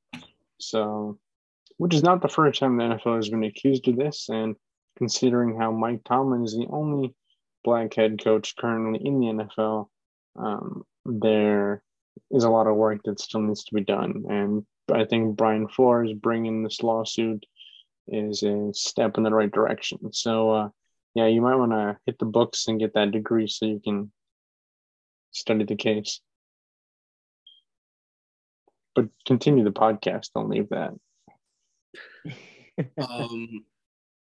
[0.60, 1.18] So,
[1.78, 4.28] which is not the first time the NFL has been accused of this.
[4.28, 4.56] And
[4.96, 7.14] considering how Mike Tomlin is the only
[7.64, 9.88] black head coach currently in the NFL,
[10.36, 11.82] um, there
[12.30, 14.24] is a lot of work that still needs to be done.
[14.28, 17.46] And I think Brian Flores bringing this lawsuit
[18.08, 20.12] is a step in the right direction.
[20.12, 20.68] So, uh,
[21.14, 24.10] yeah, you might want to hit the books and get that degree so you can
[25.30, 26.20] study the case.
[28.94, 30.32] But continue the podcast.
[30.34, 30.92] Don't leave that.
[33.08, 33.64] um,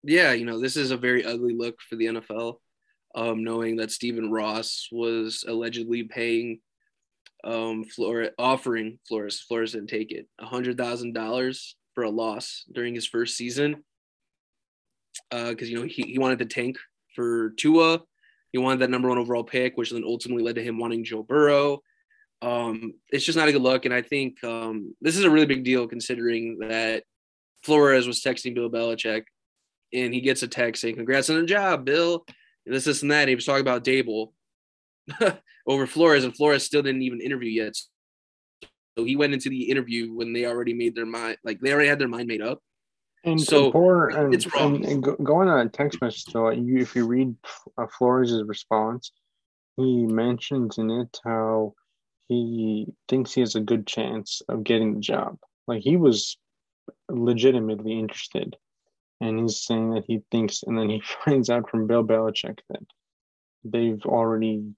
[0.02, 2.56] yeah, you know, this is a very ugly look for the NFL.
[3.14, 6.60] Um, knowing that Stephen Ross was allegedly paying
[7.44, 12.64] um Flores offering Flores Flores didn't take it a hundred thousand dollars for a loss
[12.72, 13.82] during his first season
[15.30, 16.78] because uh, you know he, he wanted to tank
[17.14, 18.00] for Tua.
[18.52, 21.22] He wanted that number one overall pick, which then ultimately led to him wanting Joe
[21.22, 21.82] Burrow.
[22.42, 25.46] Um, it's just not a good look, and I think um, this is a really
[25.46, 27.04] big deal considering that
[27.62, 29.24] Flores was texting Bill Belichick,
[29.92, 32.24] and he gets a text saying, "Congrats on the job, Bill."
[32.66, 33.20] And this, this, and that.
[33.20, 34.32] And he was talking about Daboll
[35.66, 37.74] over Flores, and Flores still didn't even interview yet.
[38.96, 41.88] So he went into the interview when they already made their mind, like they already
[41.88, 42.60] had their mind made up.
[43.24, 44.76] And so poor, and, it's wrong.
[44.76, 47.34] And, and going on a text message, though, you, if you read
[47.78, 49.12] uh, Flores' response,
[49.76, 51.74] he mentions in it how
[52.28, 55.38] he thinks he has a good chance of getting the job.
[55.68, 56.36] Like he was
[57.08, 58.56] legitimately interested.
[59.20, 62.82] And he's saying that he thinks, and then he finds out from Bill Belichick that
[63.64, 64.74] they've already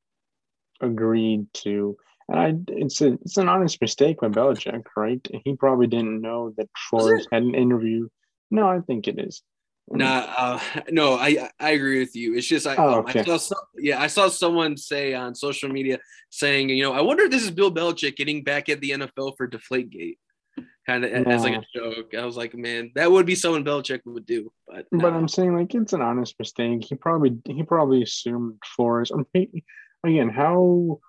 [0.80, 1.96] agreed to
[2.28, 5.20] and I, it's a, it's an honest mistake by Belichick, right?
[5.44, 8.08] He probably didn't know that Flores had an interview.
[8.50, 9.42] No, I think it is.
[9.90, 12.34] Nah, uh, no, I I agree with you.
[12.34, 13.20] It's just I, oh, um, okay.
[13.20, 15.98] I saw some, yeah, I saw someone say on social media
[16.30, 19.36] saying, you know, I wonder if this is Bill Belichick getting back at the NFL
[19.36, 20.16] for Deflategate,
[20.86, 22.14] kind of as like a joke.
[22.14, 24.52] I was like, man, that would be someone Belichick would do.
[24.66, 26.84] But but I'm saying like it's an honest mistake.
[26.84, 29.10] He probably he probably assumed Flores.
[29.12, 29.62] I mean,
[30.04, 31.00] again, how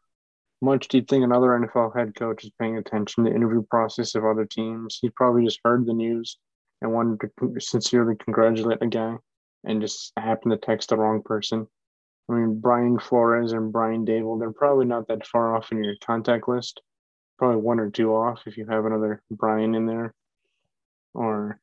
[0.62, 4.16] much do you think another NFL head coach is paying attention to the interview process
[4.16, 5.00] of other teams?
[5.02, 6.38] He probably just heard the news
[6.82, 9.18] and wanted to sincerely congratulate a guy
[9.64, 11.68] and just happened to text the wrong person.
[12.30, 15.96] I mean, Brian Flores and Brian Daboll, they're probably not that far off in your
[16.04, 16.82] contact list.
[17.38, 20.14] Probably one or two off if you have another Brian in there.
[21.14, 21.60] Or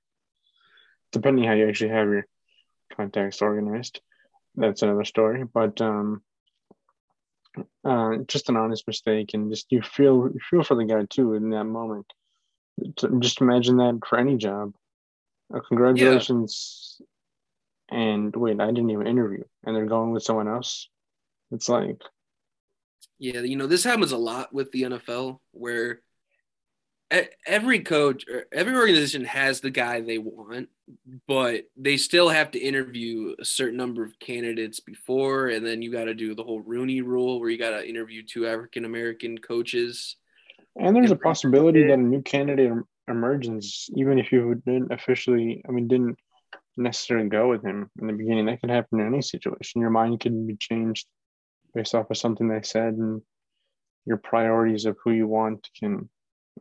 [1.13, 2.27] depending how you actually have your
[2.97, 4.01] contacts organized.
[4.55, 5.45] That's another story.
[5.45, 6.23] But um
[7.85, 11.35] uh, just an honest mistake, and just you feel you feel for the guy too
[11.35, 12.07] in that moment.
[13.21, 14.73] Just imagine that for any job.
[15.55, 16.97] Uh, congratulations.
[17.91, 17.99] Yeah.
[17.99, 20.89] And wait, I didn't even interview, and they're going with someone else.
[21.51, 22.01] It's like,
[23.19, 26.01] yeah, you know, this happens a lot with the NFL where
[27.47, 30.69] every coach or every organization has the guy they want,
[31.29, 35.93] but they still have to interview a certain number of candidates before, and then you
[35.93, 39.37] got to do the whole Rooney Rule where you got to interview two African American
[39.39, 40.17] coaches.
[40.77, 42.73] And there's a possibility that a new candidate
[43.09, 46.17] emerges, even if you didn't officially, I mean, didn't
[46.79, 48.47] necessarily go with him in the beginning.
[48.47, 49.83] That could happen in any situation.
[49.83, 51.07] Your mind can be changed
[51.75, 53.23] based off of something they said, and
[54.05, 56.09] your priorities of who you want can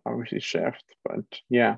[0.06, 0.84] obviously shift.
[1.04, 1.78] But yeah.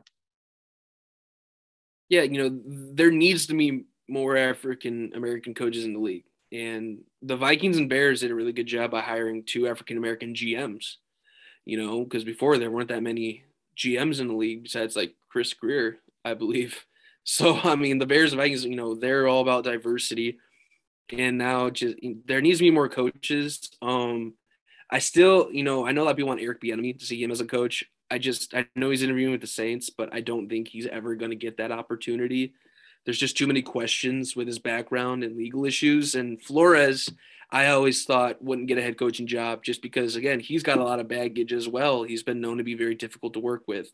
[2.09, 2.61] Yeah, you know,
[2.93, 6.25] there needs to be more African American coaches in the league.
[6.51, 10.35] And the Vikings and Bears did a really good job by hiring two African American
[10.35, 10.97] GMs,
[11.65, 13.43] you know, because before there weren't that many
[13.75, 16.85] GMs in the league besides like Chris Grier I believe.
[17.25, 20.39] So, I mean, the Bears and Vikings, you know, they're all about diversity.
[21.11, 23.69] And now just there needs to be more coaches.
[23.81, 24.33] Um,
[24.89, 27.21] I still, you know, I know a lot of people want Eric Bieniemy to see
[27.21, 27.83] him as a coach.
[28.09, 31.15] I just I know he's interviewing with the Saints, but I don't think he's ever
[31.15, 32.53] going to get that opportunity.
[33.05, 36.15] There's just too many questions with his background and legal issues.
[36.15, 37.09] And Flores,
[37.51, 40.83] I always thought wouldn't get a head coaching job just because, again, he's got a
[40.83, 42.03] lot of baggage as well.
[42.03, 43.91] He's been known to be very difficult to work with.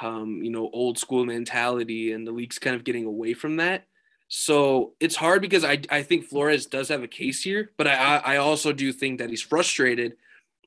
[0.00, 3.84] Um, you know, old school mentality, and the league's kind of getting away from that.
[4.32, 8.18] So it's hard because I, I think Flores does have a case here, but I,
[8.18, 10.16] I also do think that he's frustrated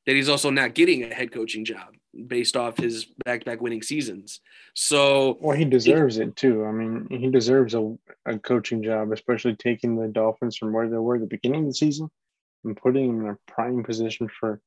[0.05, 1.95] that he's also not getting a head coaching job
[2.27, 4.41] based off his back-to-back winning seasons.
[4.73, 6.65] So well, he deserves it, it too.
[6.65, 7.95] I mean, he deserves a,
[8.25, 11.67] a coaching job, especially taking the Dolphins from where they were at the beginning of
[11.67, 12.11] the season
[12.65, 14.59] and putting them in a prime position for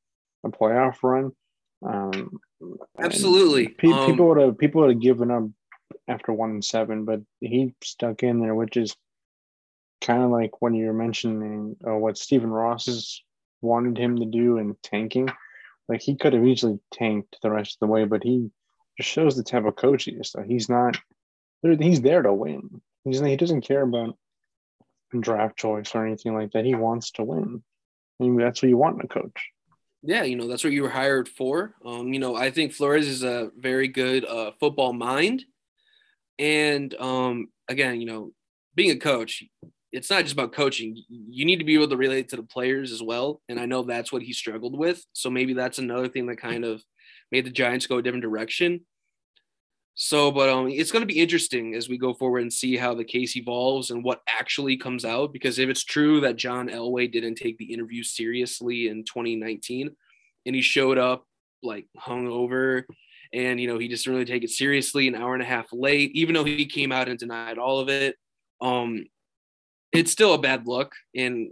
[0.43, 1.31] a playoff run.
[1.85, 2.39] Um,
[2.97, 5.43] Absolutely, pe- um, people would have people would have given up
[6.07, 8.95] after one and seven, but he stuck in there, which is
[10.01, 13.21] kind of like when you're mentioning uh, what Stephen Ross has
[13.61, 15.29] wanted him to do in tanking
[15.87, 18.49] like he could have easily tanked the rest of the way, but he
[18.97, 20.35] just shows the type of coach he is.
[20.45, 20.97] He's not.
[21.61, 22.81] He's there to win.
[23.03, 24.17] He's he doesn't care about
[25.17, 26.65] draft choice or anything like that.
[26.65, 27.63] He wants to win.
[28.19, 29.49] I mean, that's what you want in a coach.
[30.03, 31.73] Yeah, you know that's what you were hired for.
[31.83, 35.45] Um, you know, I think Flores is a very good uh, football mind,
[36.39, 38.31] and um, again, you know,
[38.75, 39.43] being a coach,
[39.91, 40.97] it's not just about coaching.
[41.09, 43.41] You need to be able to relate to the players as well.
[43.49, 45.03] And I know that's what he struggled with.
[45.13, 46.83] So maybe that's another thing that kind of
[47.31, 48.81] made the Giants go a different direction.
[49.95, 52.93] So, but um, it's going to be interesting as we go forward and see how
[52.93, 55.33] the case evolves and what actually comes out.
[55.33, 59.89] Because if it's true that John Elway didn't take the interview seriously in 2019
[60.45, 61.25] and he showed up
[61.63, 62.83] like hungover
[63.33, 65.67] and, you know, he just didn't really take it seriously an hour and a half
[65.71, 68.15] late, even though he came out and denied all of it.
[68.61, 69.05] Um,
[69.91, 71.51] it's still a bad look and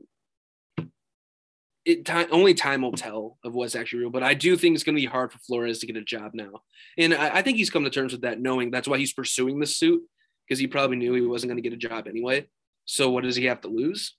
[1.85, 4.09] it time, only time will tell of what's actually real.
[4.09, 6.31] But I do think it's going to be hard for Flores to get a job
[6.33, 6.61] now,
[6.97, 9.59] and I, I, think he's come to terms with that, knowing that's why he's pursuing
[9.59, 10.01] this suit
[10.47, 12.47] because he probably knew he wasn't going to get a job anyway.
[12.85, 14.15] So what does he have to lose?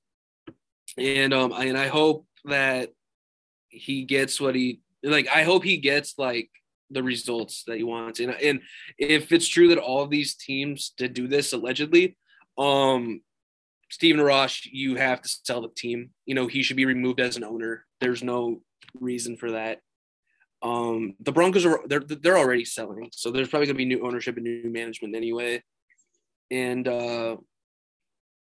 [0.96, 2.90] And um, and I hope that
[3.68, 5.28] he gets what he like.
[5.28, 6.50] I hope he gets like
[6.90, 8.20] the results that he wants.
[8.20, 8.60] And and
[8.98, 12.16] if it's true that all of these teams did do this allegedly,
[12.58, 13.20] um,
[13.90, 16.10] Stephen Ross, you have to sell the team.
[16.24, 17.84] You know, he should be removed as an owner.
[18.00, 18.62] There's no
[19.00, 19.80] reason for that.
[20.62, 24.36] Um, the Broncos are they're they're already selling, so there's probably gonna be new ownership
[24.36, 25.62] and new management anyway.
[26.50, 27.36] And uh,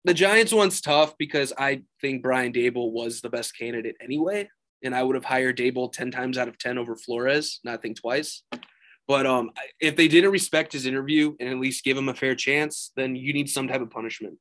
[0.05, 4.49] the Giants one's tough because I think Brian Daboll was the best candidate anyway,
[4.83, 7.61] and I would have hired Daboll ten times out of ten over Flores.
[7.65, 8.43] Not think twice.
[9.07, 12.35] But um, if they didn't respect his interview and at least give him a fair
[12.35, 14.39] chance, then you need some type of punishment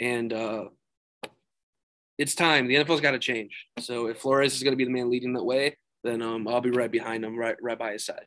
[0.00, 0.64] and uh,
[2.18, 2.68] it's time.
[2.68, 3.66] The NFL's got to change.
[3.80, 6.60] So if Flores is going to be the man leading that way, then um, I'll
[6.60, 8.26] be right behind him, right, right by his side.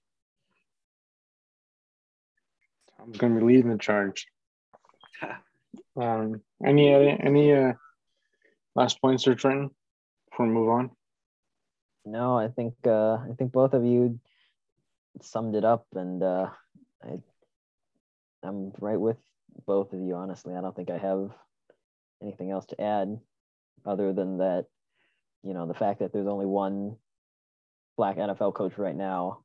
[3.00, 4.28] I'm going to be leading the charge.
[6.02, 7.74] um, any any uh,
[8.76, 9.70] last points, there, Trenton,
[10.32, 10.92] before we move on?
[12.08, 14.18] No, I think uh, I think both of you
[15.22, 16.50] summed it up, and uh,
[17.04, 17.20] I
[18.44, 19.18] I'm right with
[19.66, 20.16] both of you.
[20.16, 21.32] Honestly, I don't think I have
[22.22, 23.20] anything else to add
[23.86, 24.68] other than that,
[25.44, 26.96] you know, the fact that there's only one
[27.98, 29.40] black NFL coach right now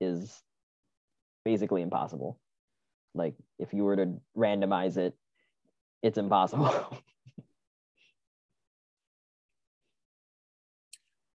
[0.00, 0.42] is
[1.46, 2.38] basically impossible.
[3.14, 5.14] Like if you were to randomize it,
[6.02, 6.98] it's impossible.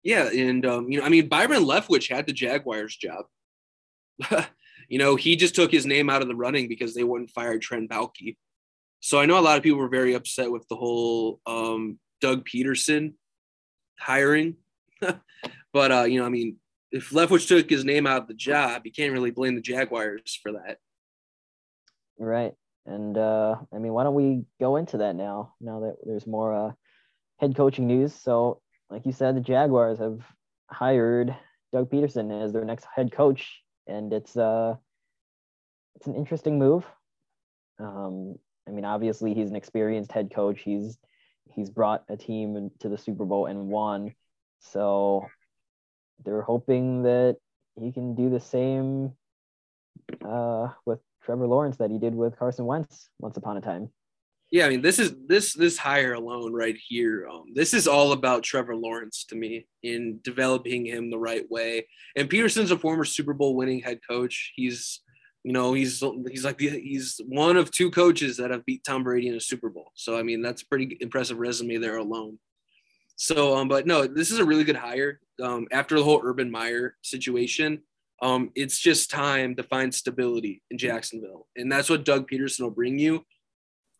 [0.05, 3.25] yeah, and um, you know, I mean, Byron Leftwich had the Jaguars job.
[4.87, 7.57] you know, he just took his name out of the running because they wouldn't fire
[7.57, 8.37] Trent Baalke.
[8.99, 12.47] So I know a lot of people were very upset with the whole um, Doug
[12.47, 13.13] Pederson
[13.99, 14.57] hiring,
[15.01, 16.57] but uh, you know, I mean,
[16.91, 20.39] if Leftwich took his name out of the job, you can't really blame the Jaguars
[20.41, 20.77] for that.
[22.19, 22.53] Right,
[22.85, 25.55] and uh, I mean, why don't we go into that now?
[25.59, 26.71] Now that there's more uh,
[27.39, 28.13] head coaching news.
[28.13, 30.21] So, like you said, the Jaguars have
[30.69, 31.35] hired
[31.73, 34.75] Doug Pederson as their next head coach, and it's uh,
[35.95, 36.85] it's an interesting move.
[37.79, 38.35] Um,
[38.67, 40.61] I mean, obviously he's an experienced head coach.
[40.61, 40.97] He's
[41.53, 44.13] he's brought a team to the Super Bowl and won.
[44.59, 45.25] So
[46.23, 47.37] they're hoping that
[47.79, 49.13] he can do the same
[50.23, 53.89] uh, with Trevor Lawrence that he did with Carson Wentz once upon a time.
[54.55, 57.27] Yeah, I mean, this is this this hire alone right here.
[57.29, 61.89] Um, this is all about Trevor Lawrence to me in developing him the right way.
[62.15, 64.53] And Pederson's a former Super Bowl winning head coach.
[64.55, 65.01] He's
[65.43, 66.01] you know, he's
[66.31, 69.41] he's like the, he's one of two coaches that have beat Tom Brady in a
[69.41, 69.91] Super Bowl.
[69.93, 72.39] So I mean, that's pretty impressive resume there alone.
[73.17, 75.19] So, um, but no, this is a really good hire.
[75.43, 77.81] Um, after the whole Urban Meyer situation,
[78.21, 82.71] um, it's just time to find stability in Jacksonville, and that's what Doug Pederson will
[82.71, 83.25] bring you.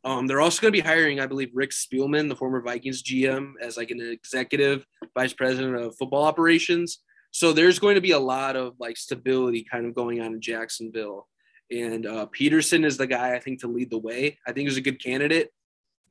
[0.06, 3.54] Um, they're also going to be hiring, I believe, Rick Spielman, the former Vikings GM,
[3.60, 4.86] as like an executive
[5.16, 7.00] vice president of football operations.
[7.32, 10.42] So there's going to be a lot of like stability kind of going on in
[10.42, 11.28] Jacksonville.
[11.72, 14.38] And uh, Pederson is the guy I think to lead the way.
[14.48, 15.50] I think he's a good candidate.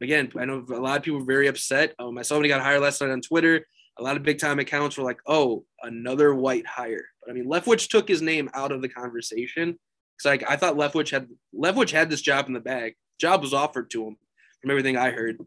[0.00, 1.94] Again, I know a lot of people are very upset.
[2.00, 3.64] Um, I saw when he got hired last night on Twitter.
[3.96, 7.46] A lot of big time accounts were like, "Oh, another white hire." But I mean,
[7.46, 9.78] Leftwich took his name out of the conversation.
[10.16, 12.96] It's like I thought Leftwich had Leftwich had this job in the bag.
[13.20, 14.16] Job was offered to him,
[14.60, 15.38] from everything I heard.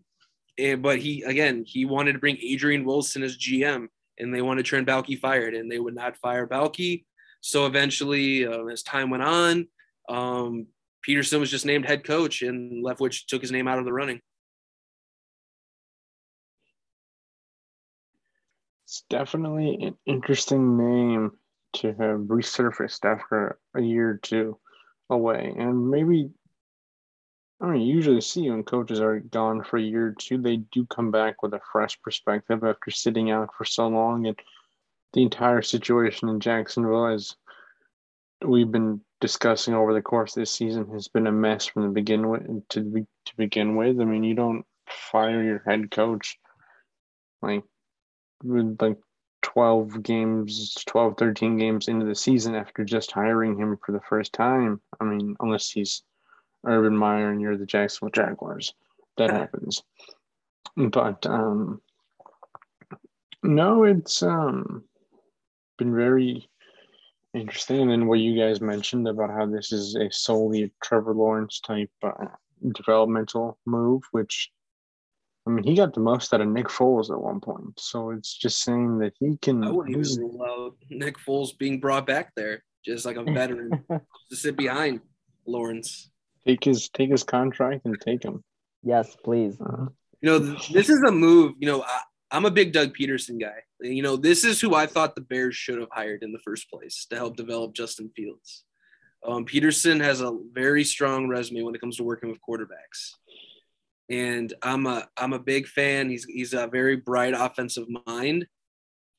[0.58, 3.88] And but he again he wanted to bring Adrian Wilson as GM,
[4.18, 7.06] and they wanted Trent Baalke fired, and they would not fire Baalke.
[7.42, 9.68] So eventually, uh, as time went on,
[10.10, 10.68] um,
[11.08, 14.20] Pederson was just named head coach, and Leftwich took his name out of the running.
[18.86, 21.32] It's definitely an interesting name
[21.74, 24.58] to have resurfaced after a year or two
[25.10, 25.54] away.
[25.58, 26.32] And maybe,
[27.60, 30.58] I mean, you usually see when coaches are gone for a year or two, they
[30.58, 34.28] do come back with a fresh perspective after sitting out for so long.
[34.28, 34.40] And
[35.14, 37.36] the entire situation in Jacksonville, as
[38.46, 41.90] we've been discussing over the course of this season, has been a mess from the
[41.90, 44.00] begin with to to begin with.
[44.00, 46.38] I mean, you don't fire your head coach
[47.42, 47.64] like
[48.44, 48.98] with like
[49.42, 54.34] 12 games 12 13 games into the season after just hiring him for the first
[54.34, 56.04] time i mean unless he's
[56.68, 58.74] urban meyer and you're the jacksonville jaguars
[59.18, 59.84] that happens
[60.76, 61.82] but um
[63.44, 64.84] no it's um
[65.78, 66.48] been very
[67.34, 71.60] interesting and then what you guys mentioned about how this is a solely trevor lawrence
[71.60, 72.26] type uh,
[72.74, 74.52] developmental move which
[75.48, 77.80] I mean, he got the most out of Nick Foles at one point.
[77.80, 79.64] So it's just saying that he can.
[79.64, 80.30] I wouldn't even
[80.90, 85.00] Nick Foles being brought back there, just like a veteran to sit behind
[85.46, 86.12] Lawrence.
[86.48, 88.44] Take his take his contract and take him.
[88.84, 89.60] Yes, please.
[89.60, 89.88] Uh,
[90.22, 91.54] You know, this is a move.
[91.60, 93.58] You know, I, I'm a big Doug Pederson guy.
[93.82, 96.70] You know, this is who I thought the Bears should have hired in the first
[96.70, 98.64] place to help develop Justin Fields.
[99.26, 103.14] Um, Pederson has a very strong resume when it comes to working with quarterbacks
[104.10, 106.10] and I'm a I'm a big fan.
[106.10, 108.48] He's he's a very bright offensive mind.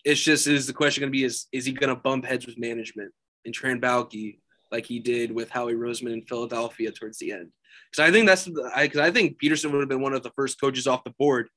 [0.04, 2.46] It's just is the question going to be is is he going to bump heads
[2.46, 3.12] with management
[3.44, 4.38] and Trent Baalke
[4.70, 7.50] like he did with Howie Roseman in Philadelphia towards the end?
[7.90, 10.30] Because I think that's I because I think Pederson would have been one of the
[10.30, 11.48] first coaches off the board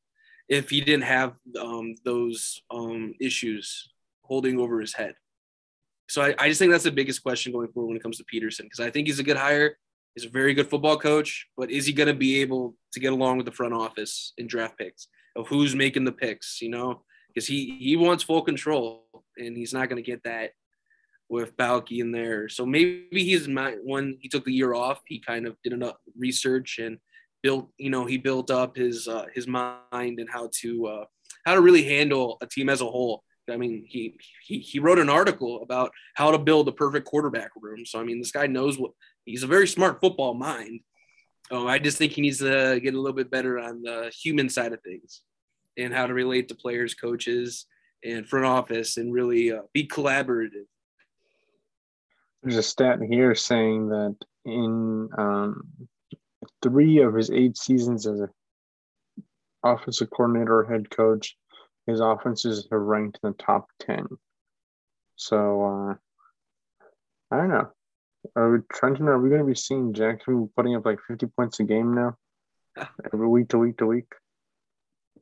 [0.50, 3.90] if he didn't have um, those um, issues
[4.24, 5.16] holding over his head.
[6.10, 8.26] So I, I just think that's the biggest question going forward when it comes to
[8.26, 9.78] Pederson because I think he's a good hire.
[10.16, 13.14] He's a very good football coach, but is he going to be able to get
[13.14, 15.08] along with the front office in draft picks
[15.38, 16.62] of who's making the picks?
[16.62, 17.04] You know,
[17.34, 19.06] because he he wants full control,
[19.38, 20.52] and he's not going to get that
[21.32, 22.50] with Baalke in there.
[22.50, 25.96] So maybe he's my when he took the year off, he kind of did enough
[26.18, 26.98] research and
[27.42, 27.70] built.
[27.78, 31.06] You know, he built up his uh, his mind and how to uh,
[31.46, 33.24] how to really handle a team as a whole.
[33.50, 37.52] I mean, he, he he wrote an article about how to build a perfect quarterback
[37.56, 37.86] room.
[37.86, 38.92] So I mean, this guy knows what
[39.24, 40.82] he's a very smart football mind.
[41.50, 44.50] Oh, I just think he needs to get a little bit better on the human
[44.50, 45.22] side of things
[45.78, 47.66] and how to relate to players, coaches,
[48.04, 50.68] and front office, and really uh, be collaborative.
[52.44, 54.16] There's a stat here saying that
[54.46, 55.64] in um,
[56.62, 58.30] three of his eight seasons as a
[59.64, 61.38] offensive coordinator or head coach,
[61.86, 64.08] his offenses have ranked in the top ten.
[65.16, 65.96] So uh,
[67.32, 67.70] I don't know.
[68.36, 71.60] Are we, Trenton, are we going to be seeing Jackson putting up like 50 points
[71.60, 72.18] a game now?
[73.14, 74.12] Every week to week to week?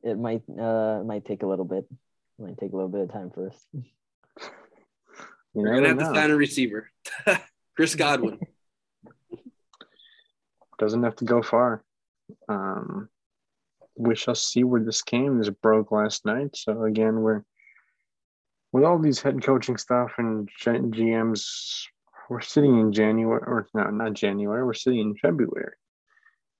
[0.02, 1.84] It might uh it might take a little bit.
[1.90, 3.66] It might take a little bit of time first.
[5.54, 6.90] You We're gonna have to sign a receiver,
[7.76, 8.38] Chris Godwin.
[10.78, 11.82] Doesn't have to go far.
[12.48, 13.08] Um,
[13.96, 16.56] we shall see where this game is broke last night.
[16.56, 17.42] So again, we're
[18.72, 21.88] with all these head coaching stuff and GMs
[22.30, 25.74] we're sitting in January, or no, not January, we're sitting in February.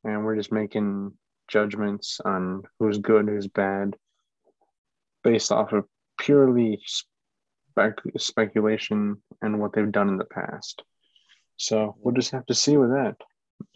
[0.03, 1.13] And we're just making
[1.47, 3.95] judgments on who's good, who's bad,
[5.23, 5.85] based off of
[6.19, 6.81] purely
[8.17, 10.83] speculation and what they've done in the past.
[11.57, 13.17] So we'll just have to see with that.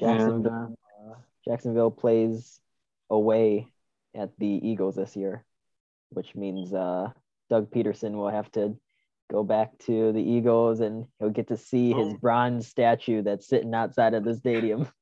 [0.01, 1.15] Jacksonville, and, uh, uh,
[1.47, 2.59] Jacksonville plays
[3.11, 3.69] away
[4.15, 5.45] at the Eagles this year,
[6.11, 7.11] which means uh,
[7.51, 8.77] Doug Pederson will have to
[9.31, 12.19] go back to the Eagles and he'll get to see his oh.
[12.21, 14.89] bronze statue that's sitting outside of the stadium.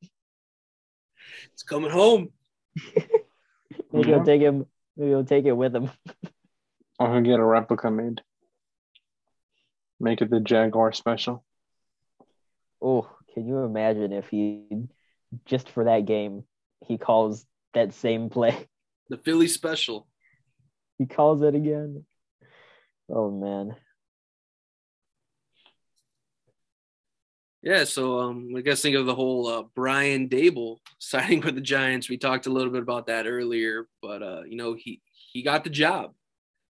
[1.53, 2.30] It's coming home.
[3.93, 4.66] maybe he'll take him.
[4.97, 5.90] Maybe he'll take it with him.
[6.99, 8.20] or he'll get a replica made.
[10.03, 11.44] Make it the Jaguar special.
[12.82, 14.66] Oh, can you imagine if he
[15.46, 16.44] just for that game
[16.84, 18.68] he calls that same play.
[19.09, 20.09] The Philly special.
[20.96, 22.07] He calls it again.
[23.11, 23.76] Oh man.
[27.62, 31.61] Yeah, so um, I guess think of the whole uh, Brian Daboll signing with the
[31.61, 32.09] Giants.
[32.09, 35.62] We talked a little bit about that earlier, but uh, you know he he got
[35.64, 36.14] the job.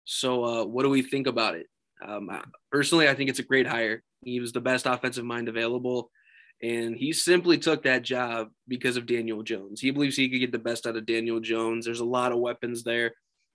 [0.05, 1.67] So uh, what do we think about it?
[2.01, 2.29] Um,
[2.71, 4.03] personally, I think it's a great hire.
[4.23, 6.11] He was the best offensive mind available,
[6.61, 9.81] and he simply took that job because of Daniel Jones.
[9.81, 11.85] He believes he could get the best out of Daniel Jones.
[11.85, 13.13] There's a lot of weapons there.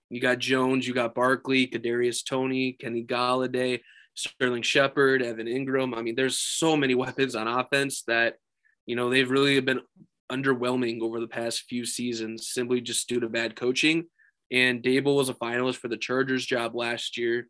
[0.09, 3.81] You got Jones, you got Barkley, Kadarius Toney, Kenny Golladay,
[4.15, 5.95] Sterling Shepard, Evan Engram.
[5.95, 8.35] I mean, there's so many weapons on offense that,
[8.85, 9.81] you know, they've really been
[10.31, 14.05] underwhelming over the past few seasons simply just due to bad coaching.
[14.51, 17.47] And Daboll was a finalist for the Chargers job last year.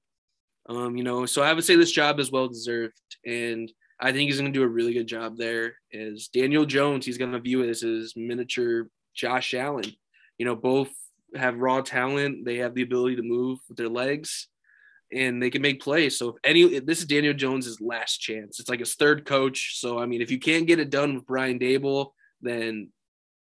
[0.70, 2.94] Um, you know, so I would say this job is well deserved.
[3.26, 5.76] And I think he's going to do a really good job there.
[5.92, 9.92] Is Daniel Jones, he's going to view it as his miniature Josh Allen.
[10.38, 10.92] You know, both
[11.36, 12.46] have raw talent.
[12.46, 14.48] They have the ability to move with their legs
[15.12, 16.18] and they can make plays.
[16.18, 18.60] So if any, this is Daniel Jones's last chance.
[18.60, 19.80] It's like his third coach.
[19.80, 22.12] So I mean, if you can't get it done with Brian Daboll,
[22.42, 22.90] then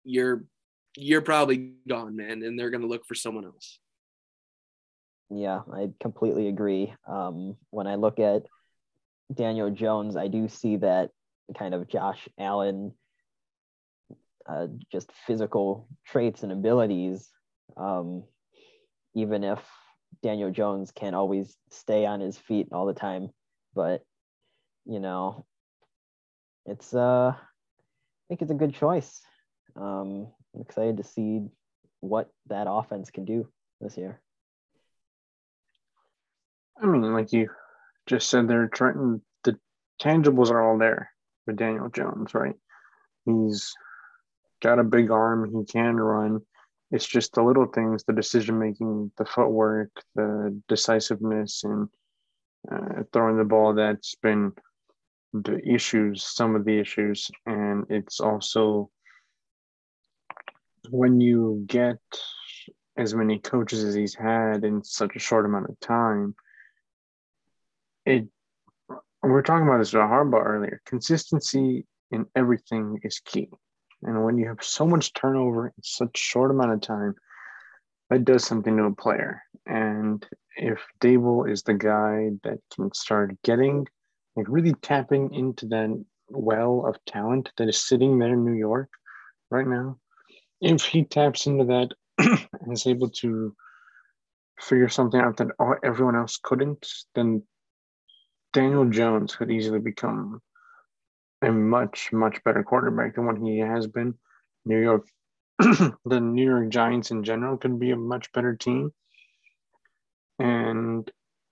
[0.03, 0.45] you're
[0.95, 3.79] you're probably gone, man, and they're gonna look for someone else.
[5.35, 6.93] Yeah, I completely agree.
[7.07, 8.43] Um, when I look at
[9.33, 11.09] Daniel Jones, I do see that
[11.57, 12.93] kind of Josh Allen,
[14.47, 17.29] uh, just physical traits and abilities.
[17.77, 18.23] Um,
[19.15, 19.59] even if
[20.21, 23.29] Daniel Jones can't always stay on his feet all the time,
[23.73, 24.03] but
[24.85, 25.45] you know,
[26.65, 29.21] it's uh, I think it's a good choice.
[29.75, 31.47] Um, I'm excited to see
[32.01, 33.47] what that offense can do
[33.81, 34.22] this year.
[36.81, 37.49] I mean, like you
[38.07, 39.21] just said, they're trying.
[39.43, 39.57] The
[40.01, 41.11] tangibles are all there
[41.45, 42.55] with Daniel Jones, right?
[43.25, 43.73] He's
[44.61, 45.49] got a big arm.
[45.53, 46.41] He can run.
[46.91, 51.89] It's just the little things, the decision making, the footwork, the decisiveness, and
[52.71, 54.51] uh, throwing the ball that's been
[55.33, 57.31] the issues, some of the issues.
[57.45, 58.89] And it's also
[60.89, 61.97] when you get
[62.97, 66.35] as many coaches as he's had in such a short amount of time,
[68.05, 68.27] it
[69.23, 70.81] we were talking about this with Harbaugh earlier.
[70.85, 73.49] Consistency in everything is key.
[74.03, 77.15] And when you have so much turnover in such short amount of time,
[78.09, 79.41] that does something to a player.
[79.65, 80.25] And
[80.57, 83.87] if Daboll is the guy that can start getting,
[84.35, 88.89] like really tapping into that well of talent that is sitting there in New York
[89.49, 89.97] right now,
[90.59, 93.55] if he taps into that and is able to
[94.59, 95.47] figure something out that
[95.83, 96.85] everyone else couldn't,
[97.15, 97.41] then
[98.53, 100.41] Daniel Jones could easily become
[101.41, 104.13] a much much better quarterback than what he has been.
[104.65, 105.07] New York,
[105.59, 108.93] the New York Giants in general could be a much better team,
[110.39, 111.11] and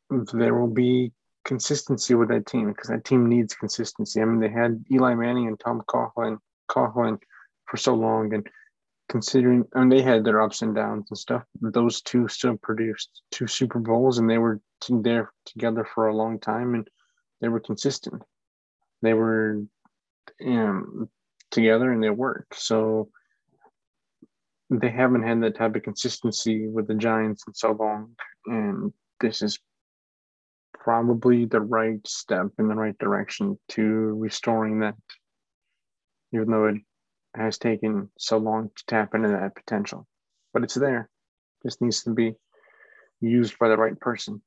[0.10, 1.12] there will be
[1.44, 4.22] consistency with that team because that team needs consistency.
[4.22, 6.38] I mean, they had Eli Manning and Tom Coughlin,
[6.70, 7.20] Coughlin
[7.66, 8.48] for so long, and
[9.12, 11.44] considering, I mean, they had their ups and downs and stuff.
[11.60, 16.40] Those two still produced two Super Bowls, and they were there together for a long
[16.40, 16.88] time, and
[17.42, 18.24] they were consistent.
[19.02, 19.64] They were
[20.46, 21.10] um,
[21.52, 22.48] together and they work.
[22.54, 23.10] So
[24.70, 28.16] they haven't had that type of consistency with the Giants in so long.
[28.46, 29.60] And this is
[30.74, 34.96] probably the right step in the right direction to restoring that,
[36.34, 36.78] even though it
[37.36, 40.08] has taken so long to tap into that potential.
[40.54, 41.10] But it's there.
[41.64, 42.36] Just needs to be
[43.20, 44.42] used by the right person.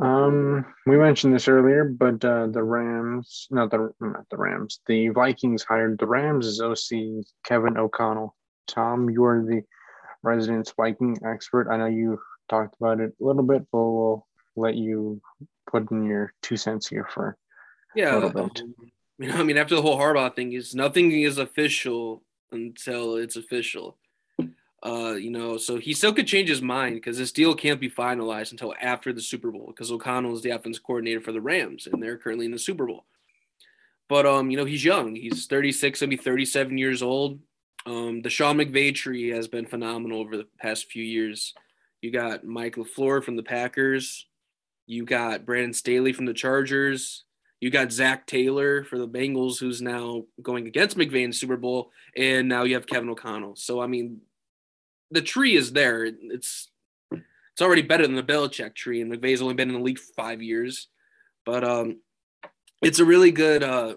[0.00, 5.08] Um, we mentioned this earlier, but uh, the Rams, not the not the Rams, the
[5.10, 8.34] Vikings hired the Rams as OC Kevin O'Connell.
[8.66, 9.62] Tom, you are the
[10.22, 11.68] resident Viking expert.
[11.70, 15.20] I know you talked about it a little bit, but we'll let you
[15.70, 17.36] put in your two cents here for
[17.94, 18.14] yeah.
[18.14, 18.60] A little bit.
[18.60, 18.74] Um,
[19.18, 22.22] you know, I mean, after the whole Harbaugh thing, is nothing is official
[22.52, 23.96] until it's official.
[24.82, 27.90] Uh, you know, so he still could change his mind because this deal can't be
[27.90, 31.86] finalized until after the Super Bowl because O'Connell is the offense coordinator for the Rams
[31.86, 33.04] and they're currently in the Super Bowl.
[34.08, 35.14] But um, you know, he's young.
[35.14, 37.40] He's 36, maybe 37 years old.
[37.84, 41.52] Um, the Sean McVay tree has been phenomenal over the past few years.
[42.00, 44.26] You got Mike LaFleur from the Packers.
[44.86, 47.24] You got Brandon Staley from the Chargers.
[47.60, 51.90] You got Zac Taylor for the Bengals, who's now going against McVay in Super Bowl,
[52.16, 53.56] and now you have Kevin O'Connell.
[53.56, 54.22] So I mean,
[55.10, 56.04] the tree is there.
[56.04, 56.70] It's
[57.12, 60.40] it's already better than the Belichick tree, and McVay's only been in the league five
[60.40, 60.88] years.
[61.44, 62.00] But um,
[62.80, 63.96] it's a really good uh,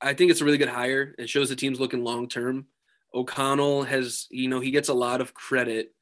[0.00, 1.14] I think it's a really good hire.
[1.18, 2.66] It shows the team's looking long term.
[3.14, 5.94] O'Connell has, you know, he gets a lot of credit.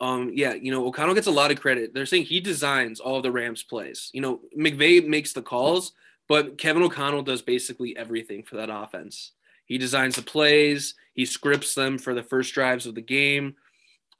[0.00, 1.94] Um, yeah, you know, O'Connell gets a lot of credit.
[1.94, 4.10] They're saying he designs all the Rams plays.
[4.12, 5.92] You know, McVay makes the calls,
[6.28, 9.32] but Kevin O'Connell does basically everything for that offense.
[9.66, 13.54] He designs the plays, he scripts them for the first drives of the game.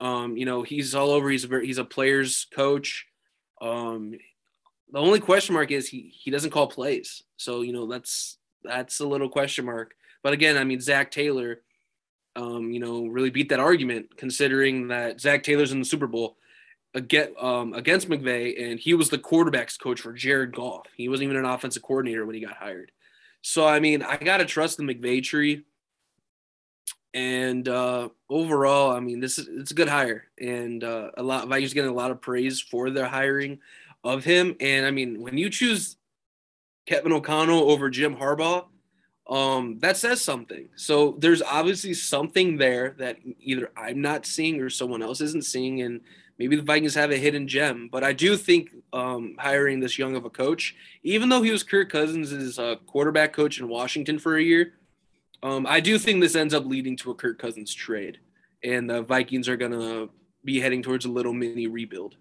[0.00, 1.30] Um, you know, he's all over.
[1.30, 3.06] He's a very, he's a player's coach.
[3.60, 4.14] Um,
[4.92, 7.22] the only question mark is he he doesn't call plays.
[7.36, 9.94] So you know that's that's a little question mark.
[10.22, 11.62] But again, I mean Zac Taylor,
[12.36, 16.36] um, you know, really beat that argument considering that Zac Taylor's in the Super Bowl
[16.94, 20.86] against um, against McVay, and he was the quarterbacks coach for Jared Goff.
[20.96, 22.92] He wasn't even an offensive coordinator when he got hired.
[23.42, 25.64] So I mean, I gotta trust the McVay tree.
[27.12, 31.44] And uh, overall, I mean, this is it's a good hire, and uh, a lot.
[31.44, 33.60] Of Vikings getting a lot of praise for their hiring
[34.02, 34.56] of him.
[34.58, 35.96] And I mean, when you choose
[36.86, 38.66] Kevin O'Connell over Jim Harbaugh,
[39.28, 40.68] um, that says something.
[40.76, 45.80] So there's obviously something there that either I'm not seeing or someone else isn't seeing,
[45.82, 46.00] and
[46.38, 47.88] maybe the Vikings have a hidden gem.
[47.90, 51.62] But I do think um, hiring this young of a coach, even though he was
[51.62, 54.74] Kirk Cousins' uh, quarterback coach in Washington for a year,
[55.42, 58.18] um, I do think this ends up leading to a Kirk Cousins trade,
[58.62, 60.08] and the Vikings are gonna
[60.44, 62.16] be heading towards a little mini rebuild.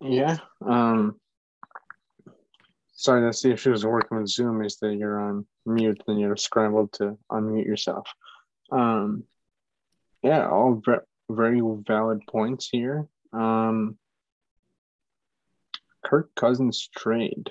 [0.00, 0.36] Yeah.
[0.64, 1.18] Um,
[2.92, 6.36] sorry, that's the issue is working with Zoom is that you're on mute, then you're
[6.36, 8.08] scrambled to unmute yourself.
[8.70, 9.24] Um,
[10.22, 10.82] yeah, all
[11.30, 13.06] very valid points here.
[13.32, 13.98] Um,
[16.04, 17.50] Kirk Cousins trade.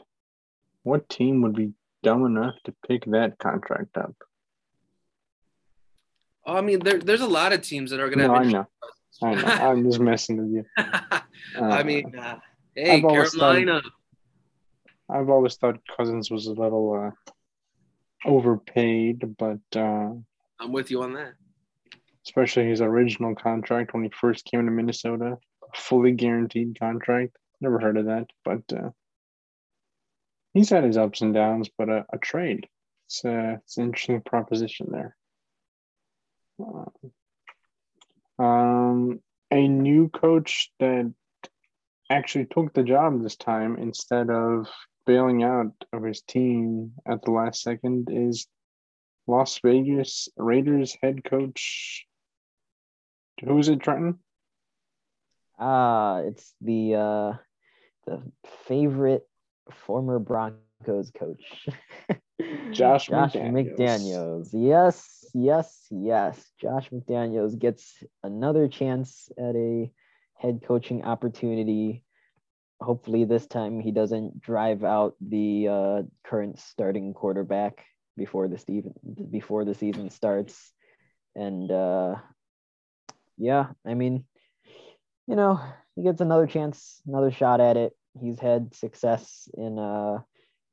[0.83, 1.73] What team would be
[2.03, 4.15] dumb enough to pick that contract up?
[6.45, 8.43] Oh, I mean, there, there's a lot of teams that are going to no, have.
[8.43, 8.67] I know.
[9.21, 9.47] I know.
[9.47, 10.65] I'm just messing with you.
[11.61, 12.37] I mean, uh,
[12.75, 13.81] hey, I've Carolina.
[13.81, 13.91] Thought,
[15.09, 17.31] I've always thought Cousins was a little uh,
[18.27, 20.11] overpaid, but uh,
[20.59, 21.33] I'm with you on that.
[22.25, 25.37] Especially his original contract when he first came to Minnesota,
[25.75, 27.37] fully guaranteed contract.
[27.61, 28.89] Never heard of that, but uh,
[30.53, 31.69] he's had his ups and downs.
[31.75, 32.67] But a, a trade,
[33.07, 35.15] it's, a, it's an interesting proposition there.
[38.39, 39.19] Um,
[39.51, 41.11] a new coach that
[42.09, 44.67] actually took the job this time instead of
[45.05, 48.47] bailing out of his team at the last second is
[49.25, 52.05] Las Vegas Raiders head coach.
[53.43, 54.19] Who is it, Trenton?
[55.59, 57.33] Ah, uh, it's the uh,
[58.05, 58.21] the
[58.67, 59.27] favorite
[59.71, 61.67] former Broncos coach.
[62.71, 63.77] Josh, Josh McDaniels.
[63.77, 64.49] McDaniels.
[64.53, 66.51] Yes, yes, yes.
[66.59, 69.91] Josh McDaniels gets another chance at a
[70.35, 72.03] head coaching opportunity.
[72.79, 77.83] Hopefully, this time he doesn't drive out the uh, current starting quarterback
[78.15, 78.93] before the season
[79.31, 80.73] before the season starts.
[81.35, 82.15] And uh,
[83.37, 84.25] yeah, I mean,
[85.27, 85.59] you know,
[85.95, 87.93] he gets another chance, another shot at it.
[88.19, 90.19] He's had success in uh,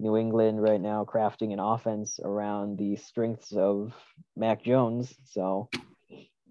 [0.05, 3.95] New England right now crafting an offense around the strengths of
[4.37, 5.15] Mac Jones.
[5.25, 5.71] So,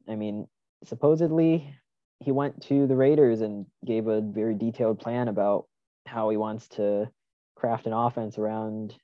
[0.09, 0.47] I mean,
[0.85, 1.71] supposedly
[2.19, 5.67] he went to the Raiders and gave a very detailed plan about
[6.07, 7.11] how he wants to
[7.55, 8.95] craft an offense around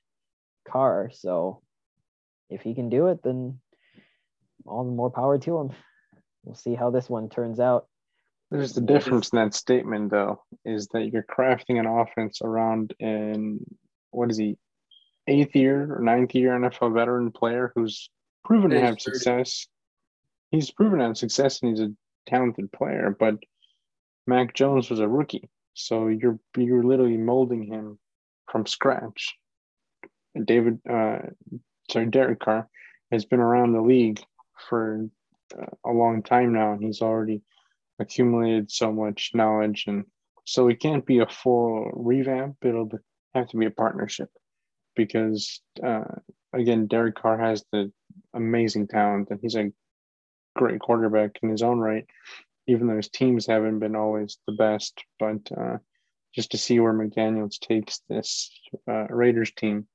[0.68, 1.10] Carr.
[1.14, 1.62] So,
[2.50, 3.60] if he can do it, then
[4.66, 5.70] all the more power to him.
[6.42, 7.86] We'll see how this one turns out.
[8.50, 13.64] There's the difference in that statement, though, is that you're crafting an offense around an
[14.10, 14.56] what is he,
[15.26, 18.10] eighth year or ninth year NFL veteran player who's
[18.44, 19.66] proven to have success.
[20.50, 21.92] He's proven to have success and he's a
[22.26, 23.36] talented player, but
[24.26, 25.48] Mac Jones was a rookie.
[25.74, 27.98] So you're you're literally molding him
[28.50, 29.36] from scratch.
[30.44, 31.18] David, uh,
[31.90, 32.68] sorry, Derek Carr
[33.10, 34.20] has been around the league
[34.68, 35.08] for
[35.56, 37.42] uh, a long time now, and he's already
[37.98, 40.04] accumulated so much knowledge, and
[40.44, 42.56] so it can't be a full revamp.
[42.62, 42.90] It'll
[43.34, 44.30] have to be a partnership
[44.96, 46.04] because uh,
[46.52, 47.92] again, Derek Carr has the
[48.34, 49.72] amazing talent and he's a
[50.56, 52.06] great quarterback in his own right,
[52.66, 55.02] even though his teams haven't been always the best.
[55.18, 55.78] But uh,
[56.34, 58.50] just to see where McDaniels takes this
[58.88, 59.86] uh, Raiders team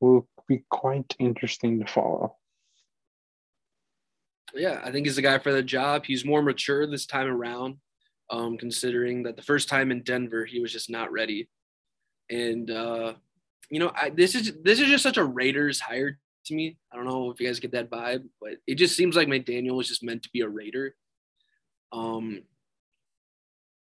[0.00, 2.36] will be quite interesting to follow.
[4.52, 6.04] Yeah, I think he's the guy for the job.
[6.04, 7.78] He's more mature this time around,
[8.30, 11.48] um, considering that the first time in Denver, he was just not ready
[12.30, 13.14] and uh,
[13.70, 16.78] you know, I, this is this is just such a Raiders hire to me.
[16.92, 19.76] I don't know if you guys get that vibe, but it just seems like McDaniel
[19.76, 20.94] was just meant to be a Raider.
[21.92, 22.42] Um,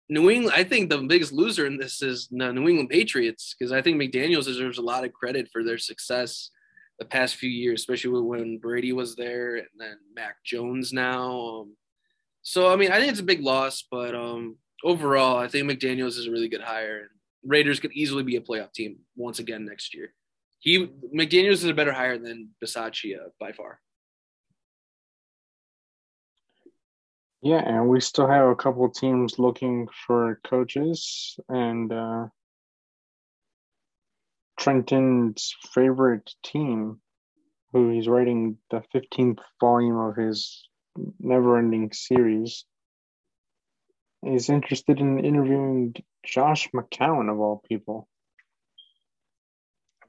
[0.08, 3.72] New England, I think the biggest loser in this is the New England Patriots because
[3.72, 6.50] I think McDaniels deserves a lot of credit for their success
[6.98, 11.32] the past few years, especially when Brady was there and then Mac Jones now.
[11.32, 11.76] Um,
[12.42, 16.18] so I mean, I think it's a big loss, but um, overall, I think McDaniels
[16.18, 17.10] is a really good hire, and
[17.46, 20.12] Raiders could easily be a playoff team once again next year.
[20.58, 23.80] He McDaniels is a better hire than Bisaccia by far.
[27.42, 32.26] Yeah, and we still have a couple teams looking for coaches, and uh,
[34.58, 37.00] Trenton's favorite team,
[37.72, 40.66] who he's writing the 15th volume of his
[41.20, 42.64] never ending series,
[44.24, 45.94] is interested in interviewing
[46.26, 48.08] Josh McCown, of all people.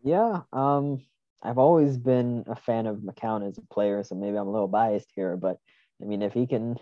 [0.04, 1.02] Yeah, um,
[1.42, 4.68] I've always been a fan of McCown as a player, so maybe I'm a little
[4.68, 5.58] biased here, but
[6.02, 6.78] I mean, if he can,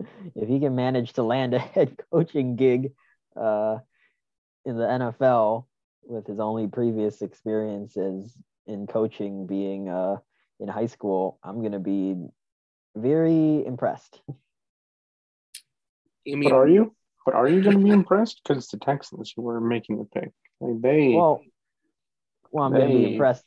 [0.34, 2.92] if he can manage to land a head coaching gig
[3.36, 3.78] uh,
[4.64, 5.66] in the NFL
[6.02, 8.34] with his only previous experiences
[8.66, 10.16] in coaching being uh,
[10.60, 12.16] in high school, I'm gonna be
[12.96, 14.20] very impressed.
[14.30, 16.94] I mean, but are you?
[17.28, 18.40] But are you going to be impressed?
[18.42, 20.32] Because it's the Texans who are making the pick.
[20.62, 21.12] Like they.
[21.12, 21.42] Well,
[22.50, 23.44] well, I'm going to be impressed.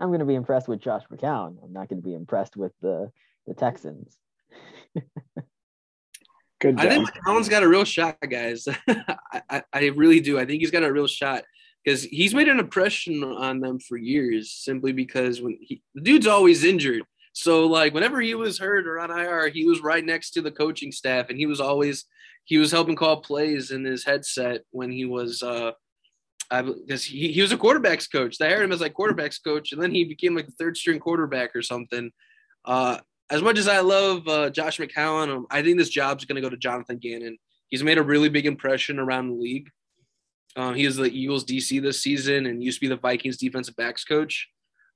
[0.00, 1.62] I'm going to be impressed with Josh McCown.
[1.62, 3.12] I'm not going to be impressed with the
[3.46, 4.16] the Texans.
[6.58, 6.78] Good.
[6.78, 6.86] Job.
[6.86, 8.66] I think McCown's got a real shot, guys.
[8.88, 10.38] I, I, I really do.
[10.38, 11.44] I think he's got a real shot
[11.84, 16.26] because he's made an impression on them for years simply because when he, the dude's
[16.26, 17.02] always injured.
[17.38, 20.50] So like whenever he was hurt or on IR, he was right next to the
[20.50, 22.04] coaching staff, and he was always
[22.46, 25.70] he was helping call plays in his headset when he was uh
[26.50, 28.38] I because he, he was a quarterbacks coach.
[28.38, 30.98] They hired him as like quarterbacks coach, and then he became like the third string
[30.98, 32.10] quarterback or something.
[32.64, 32.98] Uh,
[33.30, 36.42] as much as I love uh, Josh McCown, um, I think this job's going to
[36.42, 37.38] go to Jonathan Gannon.
[37.68, 39.70] He's made a really big impression around the league.
[40.56, 43.76] Um, he is the Eagles DC this season and used to be the Vikings defensive
[43.76, 44.48] backs coach.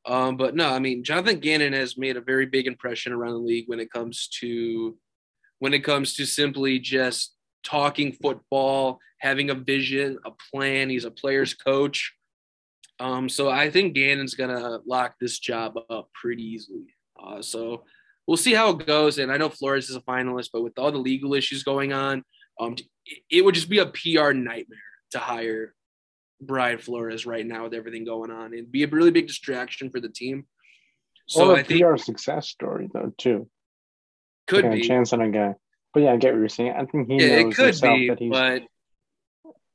[0.05, 3.39] Um, but no, I mean Jonathan Gannon has made a very big impression around the
[3.39, 4.97] league when it comes to
[5.61, 10.91] when it comes to simply just talking football, having a vision, a plan.
[10.91, 12.13] He's a player's coach.
[12.99, 16.95] Um, so I think Gannon's gonna lock this job up pretty easily.
[17.23, 17.85] Uh, so
[18.27, 19.19] we'll see how it goes.
[19.19, 22.25] And I know Flores is a finalist, but with all the legal issues going on,
[22.61, 22.77] um,
[23.31, 24.79] it would just be a PR nightmare
[25.13, 25.75] to hire
[26.43, 28.53] Brian Flores right now with everything going on.
[28.53, 30.47] It'd be a really big distraction for the team.
[31.29, 33.49] So well, I think PR success story though too.
[34.49, 35.55] Could be a chance on a guy.
[35.95, 36.75] But yeah, I get what you're saying.
[36.77, 38.63] I think he yeah, knows it could be, that he's, but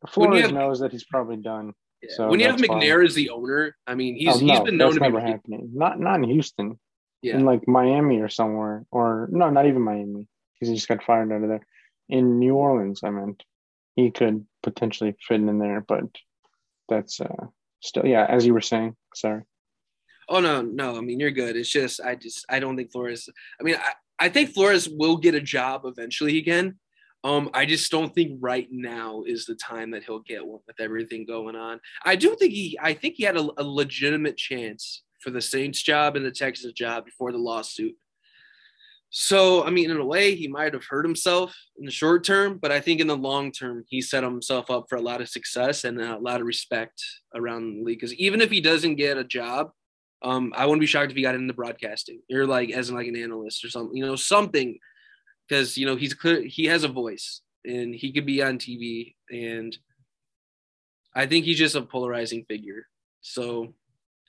[0.10, 1.74] Flores have, knows that he's probably done.
[2.02, 2.10] Yeah.
[2.16, 4.78] So when you have McNair as the owner, I mean, he's oh, no, he's been
[4.78, 5.72] known to never be happening.
[5.74, 6.80] Not not in Houston.
[7.22, 7.36] Yeah.
[7.36, 11.32] In like Miami or somewhere, or no, not even Miami, because he just got fired
[11.32, 11.66] out of there.
[12.10, 13.44] In New Orleans, I meant
[13.96, 16.04] he could potentially fit in there, but
[16.88, 17.48] that's uh
[17.82, 18.26] still yeah.
[18.28, 19.44] As you were saying, sorry.
[20.30, 20.98] Oh no, no.
[20.98, 21.56] I mean, you're good.
[21.56, 23.30] It's just I just I don't think Flores.
[23.60, 26.78] I mean, I, I think Flores will get a job eventually again.
[27.24, 30.80] Um, I just don't think right now is the time that he'll get one with
[30.80, 31.80] everything going on.
[32.06, 35.82] I do think he, I think he had a, a legitimate chance for the Saints
[35.82, 37.96] job and the Texas job before the lawsuit.
[39.20, 42.60] So, I mean, in a way, he might have hurt himself in the short term,
[42.60, 45.28] but I think in the long term, he set himself up for a lot of
[45.28, 47.04] success and a lot of respect
[47.34, 47.98] around the league.
[48.00, 49.72] Because even if he doesn't get a job,
[50.22, 53.08] um, I wouldn't be shocked if he got into broadcasting or like as in like
[53.08, 54.78] an analyst or something, you know, something
[55.50, 59.16] because you know he's clear he has a voice and he could be on TV
[59.32, 59.76] and
[61.16, 62.86] I think he's just a polarizing figure.
[63.22, 63.74] So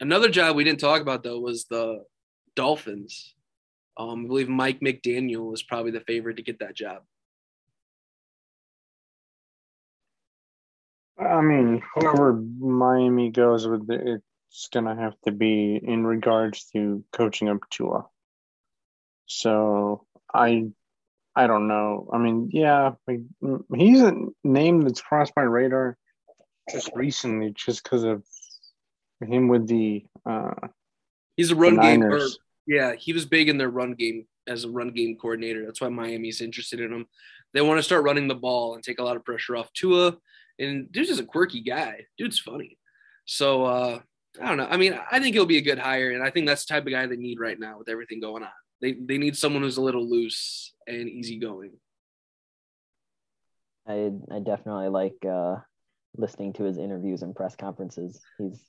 [0.00, 2.04] another job we didn't talk about though was the
[2.56, 3.34] Dolphins.
[3.98, 7.02] Um, I believe Mike McDaniel is probably the favorite to get that job.
[11.18, 17.04] I mean, whoever Miami goes with it, it's gonna have to be in regards to
[17.12, 18.06] coaching up Tua.
[19.26, 20.68] So I
[21.34, 22.08] I don't know.
[22.12, 22.92] I mean, yeah,
[23.74, 25.96] he's a name that's crossed my radar
[26.70, 28.22] just recently, just because of
[29.20, 30.04] him with the.
[30.24, 30.54] Uh,
[31.36, 32.02] he's a run game.
[32.68, 35.64] Yeah, he was big in their run game as a run game coordinator.
[35.64, 37.06] That's why Miami's interested in him.
[37.54, 40.16] They want to start running the ball and take a lot of pressure off Tua.
[40.58, 42.04] And dude's just a quirky guy.
[42.18, 42.76] Dude's funny.
[43.24, 44.00] So uh,
[44.40, 44.68] I don't know.
[44.70, 46.84] I mean, I think he'll be a good hire, and I think that's the type
[46.84, 48.50] of guy they need right now with everything going on.
[48.82, 51.72] They they need someone who's a little loose and easygoing.
[53.86, 55.56] I I definitely like uh,
[56.16, 58.20] listening to his interviews and press conferences.
[58.38, 58.62] He's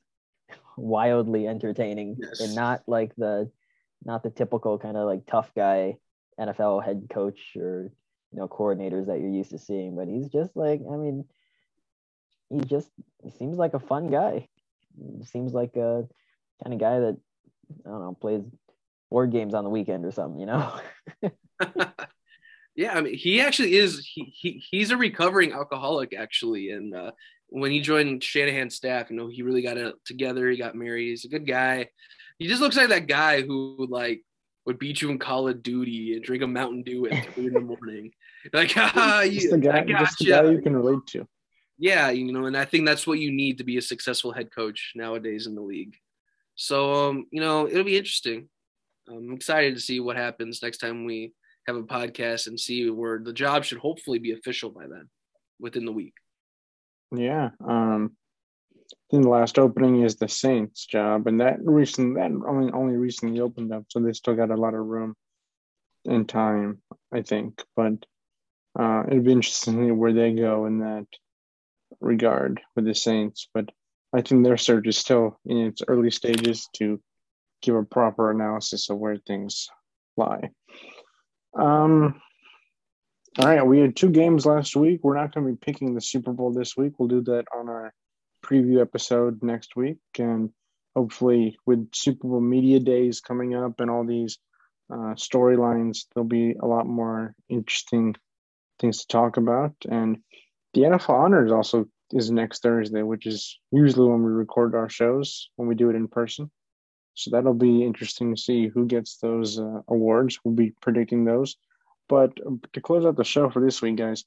[0.78, 2.39] wildly entertaining yes.
[2.39, 3.52] and not like the
[4.04, 5.97] not the typical kind of like tough guy
[6.39, 7.91] NFL head coach or
[8.32, 9.95] you know coordinators that you're used to seeing.
[9.95, 11.26] But he's just like I mean,
[12.50, 12.89] he just
[13.24, 14.47] he seems like a fun guy.
[15.18, 16.08] He seems like a
[16.64, 17.18] kind of guy that
[17.86, 18.43] I don't know plays
[19.10, 20.39] board games on the weekend or something.
[20.39, 20.80] You know.
[22.76, 24.00] yeah, I mean, he actually is.
[24.06, 27.12] He, he he's a recovering alcoholic actually, and uh,
[27.47, 30.50] when he joined Shanahan's staff, you know, he really got it together.
[30.50, 31.10] He got married.
[31.10, 31.89] He's a good guy.
[32.39, 34.23] He just looks like that guy who like
[34.65, 37.53] would beat you in Call of Duty and drink a Mountain Dew at three in
[37.53, 38.11] the morning.
[38.53, 41.27] Like, ah, just the guy, just the guy you can relate to.
[41.77, 44.49] Yeah, you know, and I think that's what you need to be a successful head
[44.49, 45.93] coach nowadays in the league.
[46.55, 48.47] So, um, you know, it'll be interesting.
[49.09, 51.33] I'm excited to see what happens next time we
[51.67, 55.09] have a podcast and see where the job should hopefully be official by then,
[55.59, 56.13] within the week.
[57.13, 57.49] Yeah.
[57.65, 58.15] Um,
[58.93, 62.95] I think the last opening is the Saints job, and that recent that only only
[62.95, 65.15] recently opened up, so they still got a lot of room
[66.05, 66.81] and time,
[67.11, 67.63] I think.
[67.75, 67.93] But
[68.79, 71.07] uh, it'd be interesting to see where they go in that
[72.01, 73.49] regard with the Saints.
[73.53, 73.69] But
[74.13, 77.01] I think their search is still in its early stages to
[77.61, 79.69] give a proper analysis of where things
[80.17, 80.49] lie.
[81.57, 82.21] Um,
[83.37, 85.01] all right, we had two games last week.
[85.03, 86.93] We're not going to be picking the Super Bowl this week.
[86.97, 87.93] We'll do that on our
[88.50, 90.00] preview episode next week.
[90.18, 90.52] And
[90.95, 94.39] hopefully, with Super Bowl media days coming up and all these
[94.91, 98.16] uh, storylines, there'll be a lot more interesting
[98.80, 99.74] things to talk about.
[99.89, 100.20] And
[100.74, 105.50] the NFL Honors also is next Thursday, which is usually when we record our shows
[105.56, 106.50] when we do it in person.
[107.14, 110.39] So that'll be interesting to see who gets those uh, awards.
[110.43, 111.58] We'll be predicting those.
[112.08, 112.32] But
[112.74, 114.24] to close out the show for this week, guys,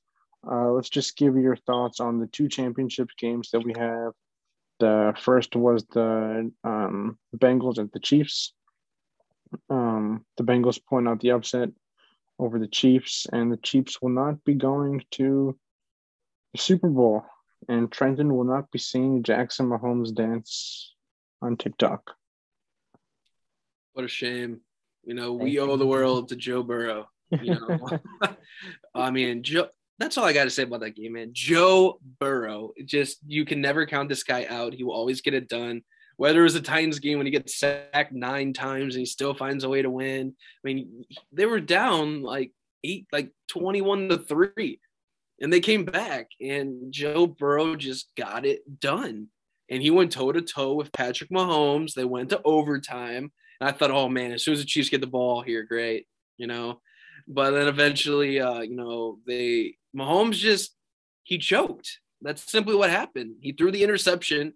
[0.51, 4.13] uh, let's just give your thoughts on the two championship games that we have.
[4.81, 8.53] The first was the um, Bengals and the Chiefs.
[9.71, 11.69] Um, the Bengals point out the upset
[12.39, 15.57] over the Chiefs, and the Chiefs will not be going to
[16.53, 17.25] the Super Bowl,
[17.69, 20.95] and Trenton will not be seeing Jackson Mahomes dance
[21.41, 22.17] on TikTok.
[23.93, 24.61] What a shame.
[25.05, 27.09] You know, we owe the world to Joe Burrow.
[27.31, 27.89] You know,
[28.95, 29.69] I mean, Joe.
[30.03, 31.31] That's all I got to say about that game, man.
[31.33, 34.75] Joe Burrow, just you can never count this guy out.
[34.75, 35.83] He will always get it done.
[36.17, 39.33] Whether it was a Titans game when he gets sacked nine times and he still
[39.33, 40.35] finds a way to win.
[40.37, 44.81] I mean, they were down like eight, like twenty-one to three,
[45.41, 49.29] and they came back, and Joe Burrow just got it done.
[49.71, 51.95] And he went toe to toe with Patrick Mahomes.
[51.95, 53.31] They went to overtime.
[53.61, 56.09] And I thought, oh man, as soon as the Chiefs get the ball here, great,
[56.39, 56.81] you know.
[57.29, 60.75] But then eventually, uh, you know, they Mahomes just
[61.23, 61.99] he choked.
[62.21, 63.37] That's simply what happened.
[63.41, 64.55] He threw the interception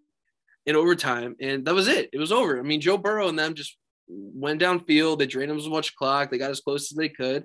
[0.67, 2.11] in overtime, and that was it.
[2.13, 2.59] It was over.
[2.59, 3.77] I mean, Joe Burrow and them just
[4.09, 5.19] went downfield.
[5.19, 6.31] They drained him as much clock.
[6.31, 7.45] They got as close as they could,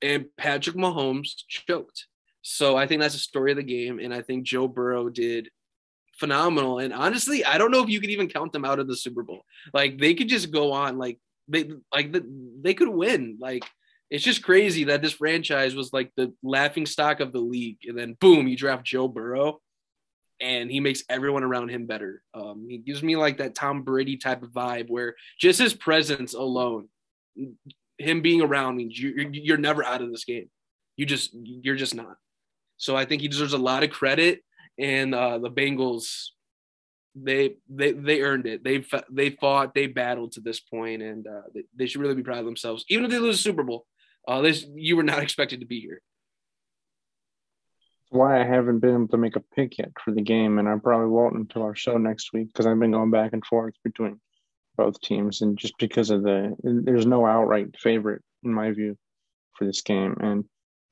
[0.00, 2.06] and Patrick Mahomes choked.
[2.42, 5.48] So I think that's the story of the game, and I think Joe Burrow did
[6.18, 6.78] phenomenal.
[6.78, 9.22] And honestly, I don't know if you could even count them out of the Super
[9.22, 9.42] Bowl.
[9.72, 11.18] Like they could just go on, like
[11.48, 12.24] they like the,
[12.60, 13.38] they could win.
[13.40, 13.64] Like
[14.12, 17.96] it's just crazy that this franchise was like the laughing stock of the league, and
[17.98, 19.58] then boom, you draft Joe Burrow,
[20.38, 22.22] and he makes everyone around him better.
[22.34, 26.34] Um, he gives me like that Tom Brady type of vibe, where just his presence
[26.34, 26.88] alone,
[27.96, 30.50] him being around means you, you're never out of this game.
[30.98, 32.16] You just you're just not.
[32.76, 34.42] So I think he deserves a lot of credit,
[34.78, 36.32] and uh, the Bengals
[37.14, 38.62] they they they earned it.
[38.62, 42.22] They they fought, they battled to this point, and uh, they, they, should really be
[42.22, 42.84] proud of themselves.
[42.90, 43.86] Even if they lose the Super Bowl,
[44.26, 46.00] uh, this you were not expected to be here.
[48.00, 50.68] That's why I haven't been able to make a pick yet for the game, and
[50.68, 53.74] I probably won't until our show next week because I've been going back and forth
[53.84, 54.20] between
[54.76, 58.96] both teams, and just because of the there's no outright favorite in my view
[59.56, 60.44] for this game, and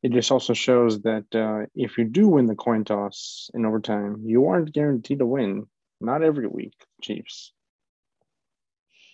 [0.03, 4.23] it just also shows that uh, if you do win the coin toss in overtime,
[4.25, 5.67] you aren't guaranteed to win.
[6.01, 7.53] Not every week, Chiefs.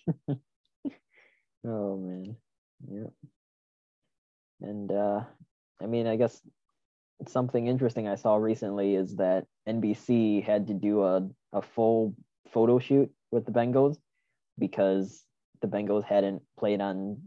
[0.29, 2.37] oh man,
[2.89, 3.09] yeah.
[4.61, 5.21] And uh,
[5.83, 6.41] I mean, I guess
[7.29, 12.15] something interesting I saw recently is that NBC had to do a, a full
[12.53, 13.99] photo shoot with the Bengals
[14.59, 15.25] because
[15.61, 17.19] the Bengals hadn't played on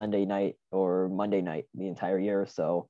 [0.00, 2.46] Sunday night or Monday night the entire year.
[2.46, 2.88] So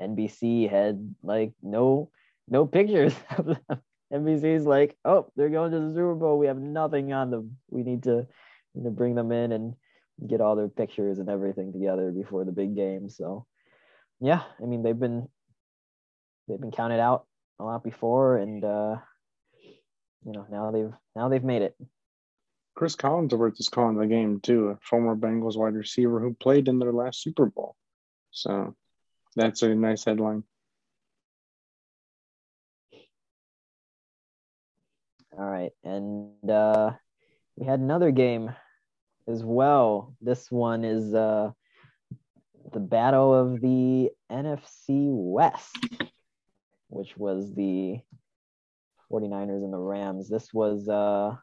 [0.00, 2.10] NBC had like no
[2.48, 3.80] no pictures of them.
[4.12, 6.38] NBC's like, oh, they're going to the Super Bowl.
[6.38, 7.56] We have nothing on them.
[7.70, 8.26] We need to,
[8.74, 9.74] need to bring them in and
[10.28, 13.08] get all their pictures and everything together before the big game.
[13.08, 13.46] So
[14.20, 15.28] yeah, I mean they've been
[16.48, 17.26] they've been counted out
[17.58, 18.96] a lot before and uh
[20.24, 21.76] you know now they've now they've made it.
[22.74, 26.78] Cris Collinsworth is calling the game too, a former Bengals wide receiver who played in
[26.78, 27.76] their last Super Bowl.
[28.30, 28.74] So
[29.36, 30.44] That's a nice headline.
[35.38, 36.90] All right, and uh,
[37.56, 38.50] we had another game
[39.26, 40.14] as well.
[40.20, 41.50] This one is uh,
[42.72, 45.76] the battle of the NFC West,
[46.88, 48.00] which was the
[49.10, 50.28] 49ers and the Rams.
[50.28, 51.36] This was uh,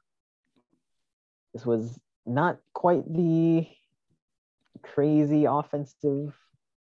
[1.53, 3.67] this was not quite the
[4.83, 6.35] crazy offensive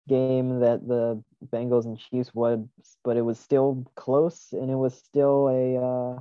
[0.08, 2.60] game that the Bengals and Chiefs was,
[3.04, 6.20] but it was still close and it was still a uh,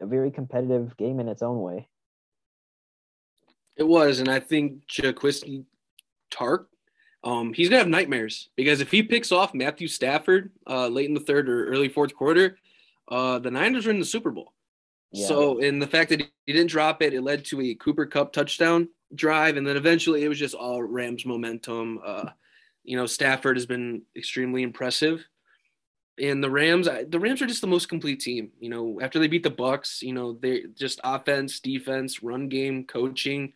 [0.00, 1.89] a very competitive game in its own way.
[3.80, 5.64] It was, and I think Jaquiski
[6.30, 6.66] Tartt,
[7.24, 11.14] um, he's gonna have nightmares because if he picks off Matthew Stafford uh, late in
[11.14, 12.58] the third or early fourth quarter,
[13.08, 14.52] uh, the Niners are in the Super Bowl.
[15.12, 15.26] Yeah.
[15.26, 18.34] So, and the fact that he didn't drop it, it led to a Cooper Kupp
[18.34, 22.00] touchdown drive, and then eventually it was just all Rams momentum.
[22.04, 22.28] Uh,
[22.84, 25.26] you know, Stafford has been extremely impressive,
[26.18, 28.50] and the Rams, the Rams are just the most complete team.
[28.60, 32.84] You know, after they beat the Bucs, you know, they just offense, defense, run game,
[32.84, 33.54] coaching.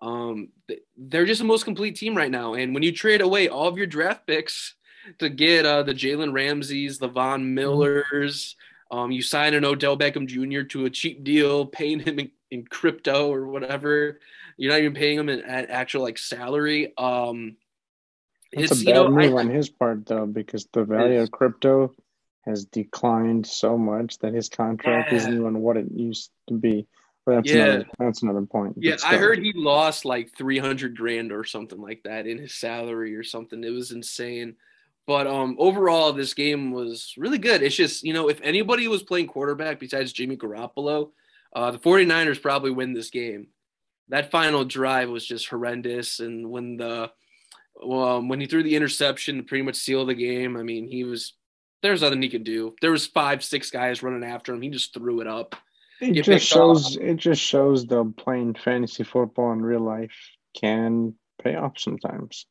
[0.00, 0.48] Um,
[0.96, 2.54] they're just the most complete team right now.
[2.54, 4.74] And when you trade away all of your draft picks
[5.18, 7.54] to get uh, the Jalen Ramseys, the Von mm-hmm.
[7.54, 8.56] Millers,
[8.90, 10.62] um, you sign an Odell Beckham Jr.
[10.68, 14.20] to a cheap deal, paying him in, in crypto or whatever.
[14.56, 16.92] You're not even paying him an, an actual like salary.
[16.96, 17.56] Um,
[18.50, 21.20] it's, it's a bad you know, move I, on his part though, because the value
[21.20, 21.94] of crypto
[22.46, 25.18] has declined so much that his contract yeah.
[25.18, 26.86] isn't even what it used to be.
[27.28, 27.64] That's yeah.
[27.64, 28.74] another that's another point.
[28.78, 32.54] Yeah, I heard he lost like three hundred grand or something like that in his
[32.54, 33.62] salary or something.
[33.62, 34.56] It was insane.
[35.06, 37.62] But um, overall, this game was really good.
[37.62, 41.12] It's just, you know, if anybody was playing quarterback besides Jimmy Garoppolo,
[41.54, 43.46] uh, the 49ers probably win this game.
[44.10, 46.20] That final drive was just horrendous.
[46.20, 47.10] And when the
[47.82, 51.04] um, when he threw the interception to pretty much seal the game, I mean, he
[51.04, 51.32] was
[51.82, 52.74] there's nothing he could do.
[52.82, 54.60] There was five, six guys running after him.
[54.60, 55.56] He just threw it up.
[56.00, 56.96] It just shows.
[56.96, 57.02] Off.
[57.02, 60.14] It just shows the playing fantasy football in real life
[60.58, 62.46] can pay off sometimes.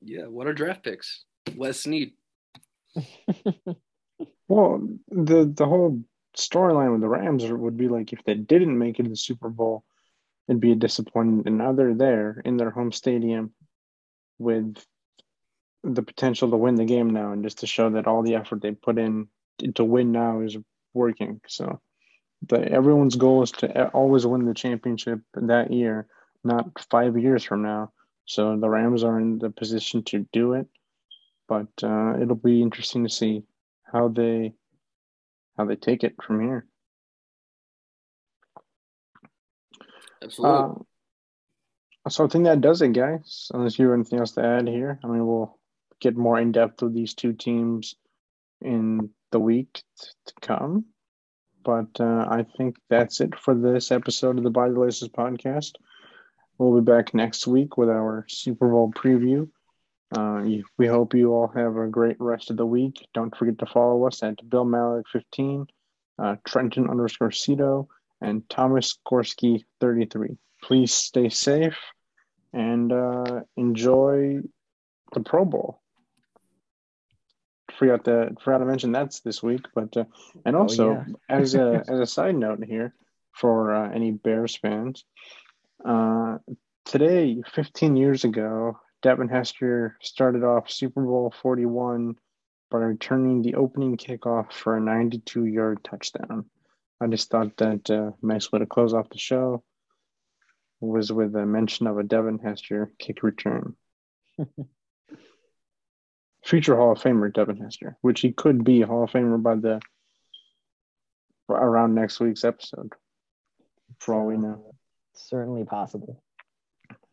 [0.00, 1.24] Yeah, what are draft picks?
[1.56, 2.12] Les Snead.
[4.48, 6.02] well, the the whole
[6.36, 9.48] storyline with the Rams would be like if they didn't make it to the Super
[9.48, 9.84] Bowl,
[10.48, 11.46] it'd be a disappointment.
[11.46, 13.52] And now they're there in their home stadium
[14.38, 14.84] with
[15.84, 18.62] the potential to win the game now, and just to show that all the effort
[18.62, 19.28] they put in
[19.74, 20.56] to win now is
[20.94, 21.40] working.
[21.48, 21.80] So,
[22.48, 26.06] the everyone's goal is to always win the championship that year,
[26.44, 27.92] not five years from now.
[28.24, 30.68] So the Rams are in the position to do it
[31.52, 33.42] but uh, it'll be interesting to see
[33.82, 34.54] how they
[35.58, 36.66] how they take it from here.
[40.22, 40.82] Absolutely.
[42.06, 43.50] Uh, so I think that does it, guys.
[43.52, 45.58] Unless you have anything else to add here, I mean, we'll
[46.00, 47.96] get more in depth with these two teams
[48.62, 50.86] in the week to come.
[51.64, 55.72] But uh, I think that's it for this episode of the By the Laces podcast.
[56.58, 59.48] We'll be back next week with our Super Bowl preview
[60.16, 60.44] uh,
[60.76, 63.06] we hope you all have a great rest of the week.
[63.14, 65.66] Don't forget to follow us at Bill Malik 15,
[66.18, 67.88] uh, Trenton underscore Cito,
[68.20, 70.36] and Thomas Gorski 33.
[70.62, 71.78] Please stay safe
[72.52, 74.40] and uh, enjoy
[75.14, 75.80] the Pro Bowl.
[77.78, 80.04] Forgot to forgot to mention that's this week, but uh,
[80.44, 81.14] and oh, also oh, yeah.
[81.28, 82.94] as a as a side note here
[83.32, 85.04] for uh, any Bears fans,
[85.84, 86.38] uh,
[86.84, 92.16] today, 15 years ago, Devin Hester started off Super Bowl 41
[92.70, 96.46] by returning the opening kickoff for a 92 yard touchdown.
[97.00, 99.64] I just thought that uh, nice way to close off the show
[100.80, 103.74] was with a mention of a Devin Hester kick return.
[106.44, 109.54] Future Hall of Famer Devin Hester, which he could be a Hall of Famer by
[109.54, 109.80] the
[111.48, 112.92] around next week's episode,
[113.98, 114.74] for all we know.
[115.14, 116.22] Certainly possible.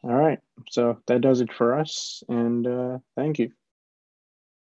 [0.04, 0.40] All right.
[0.70, 2.24] So that does it for us.
[2.30, 3.52] And uh, thank you.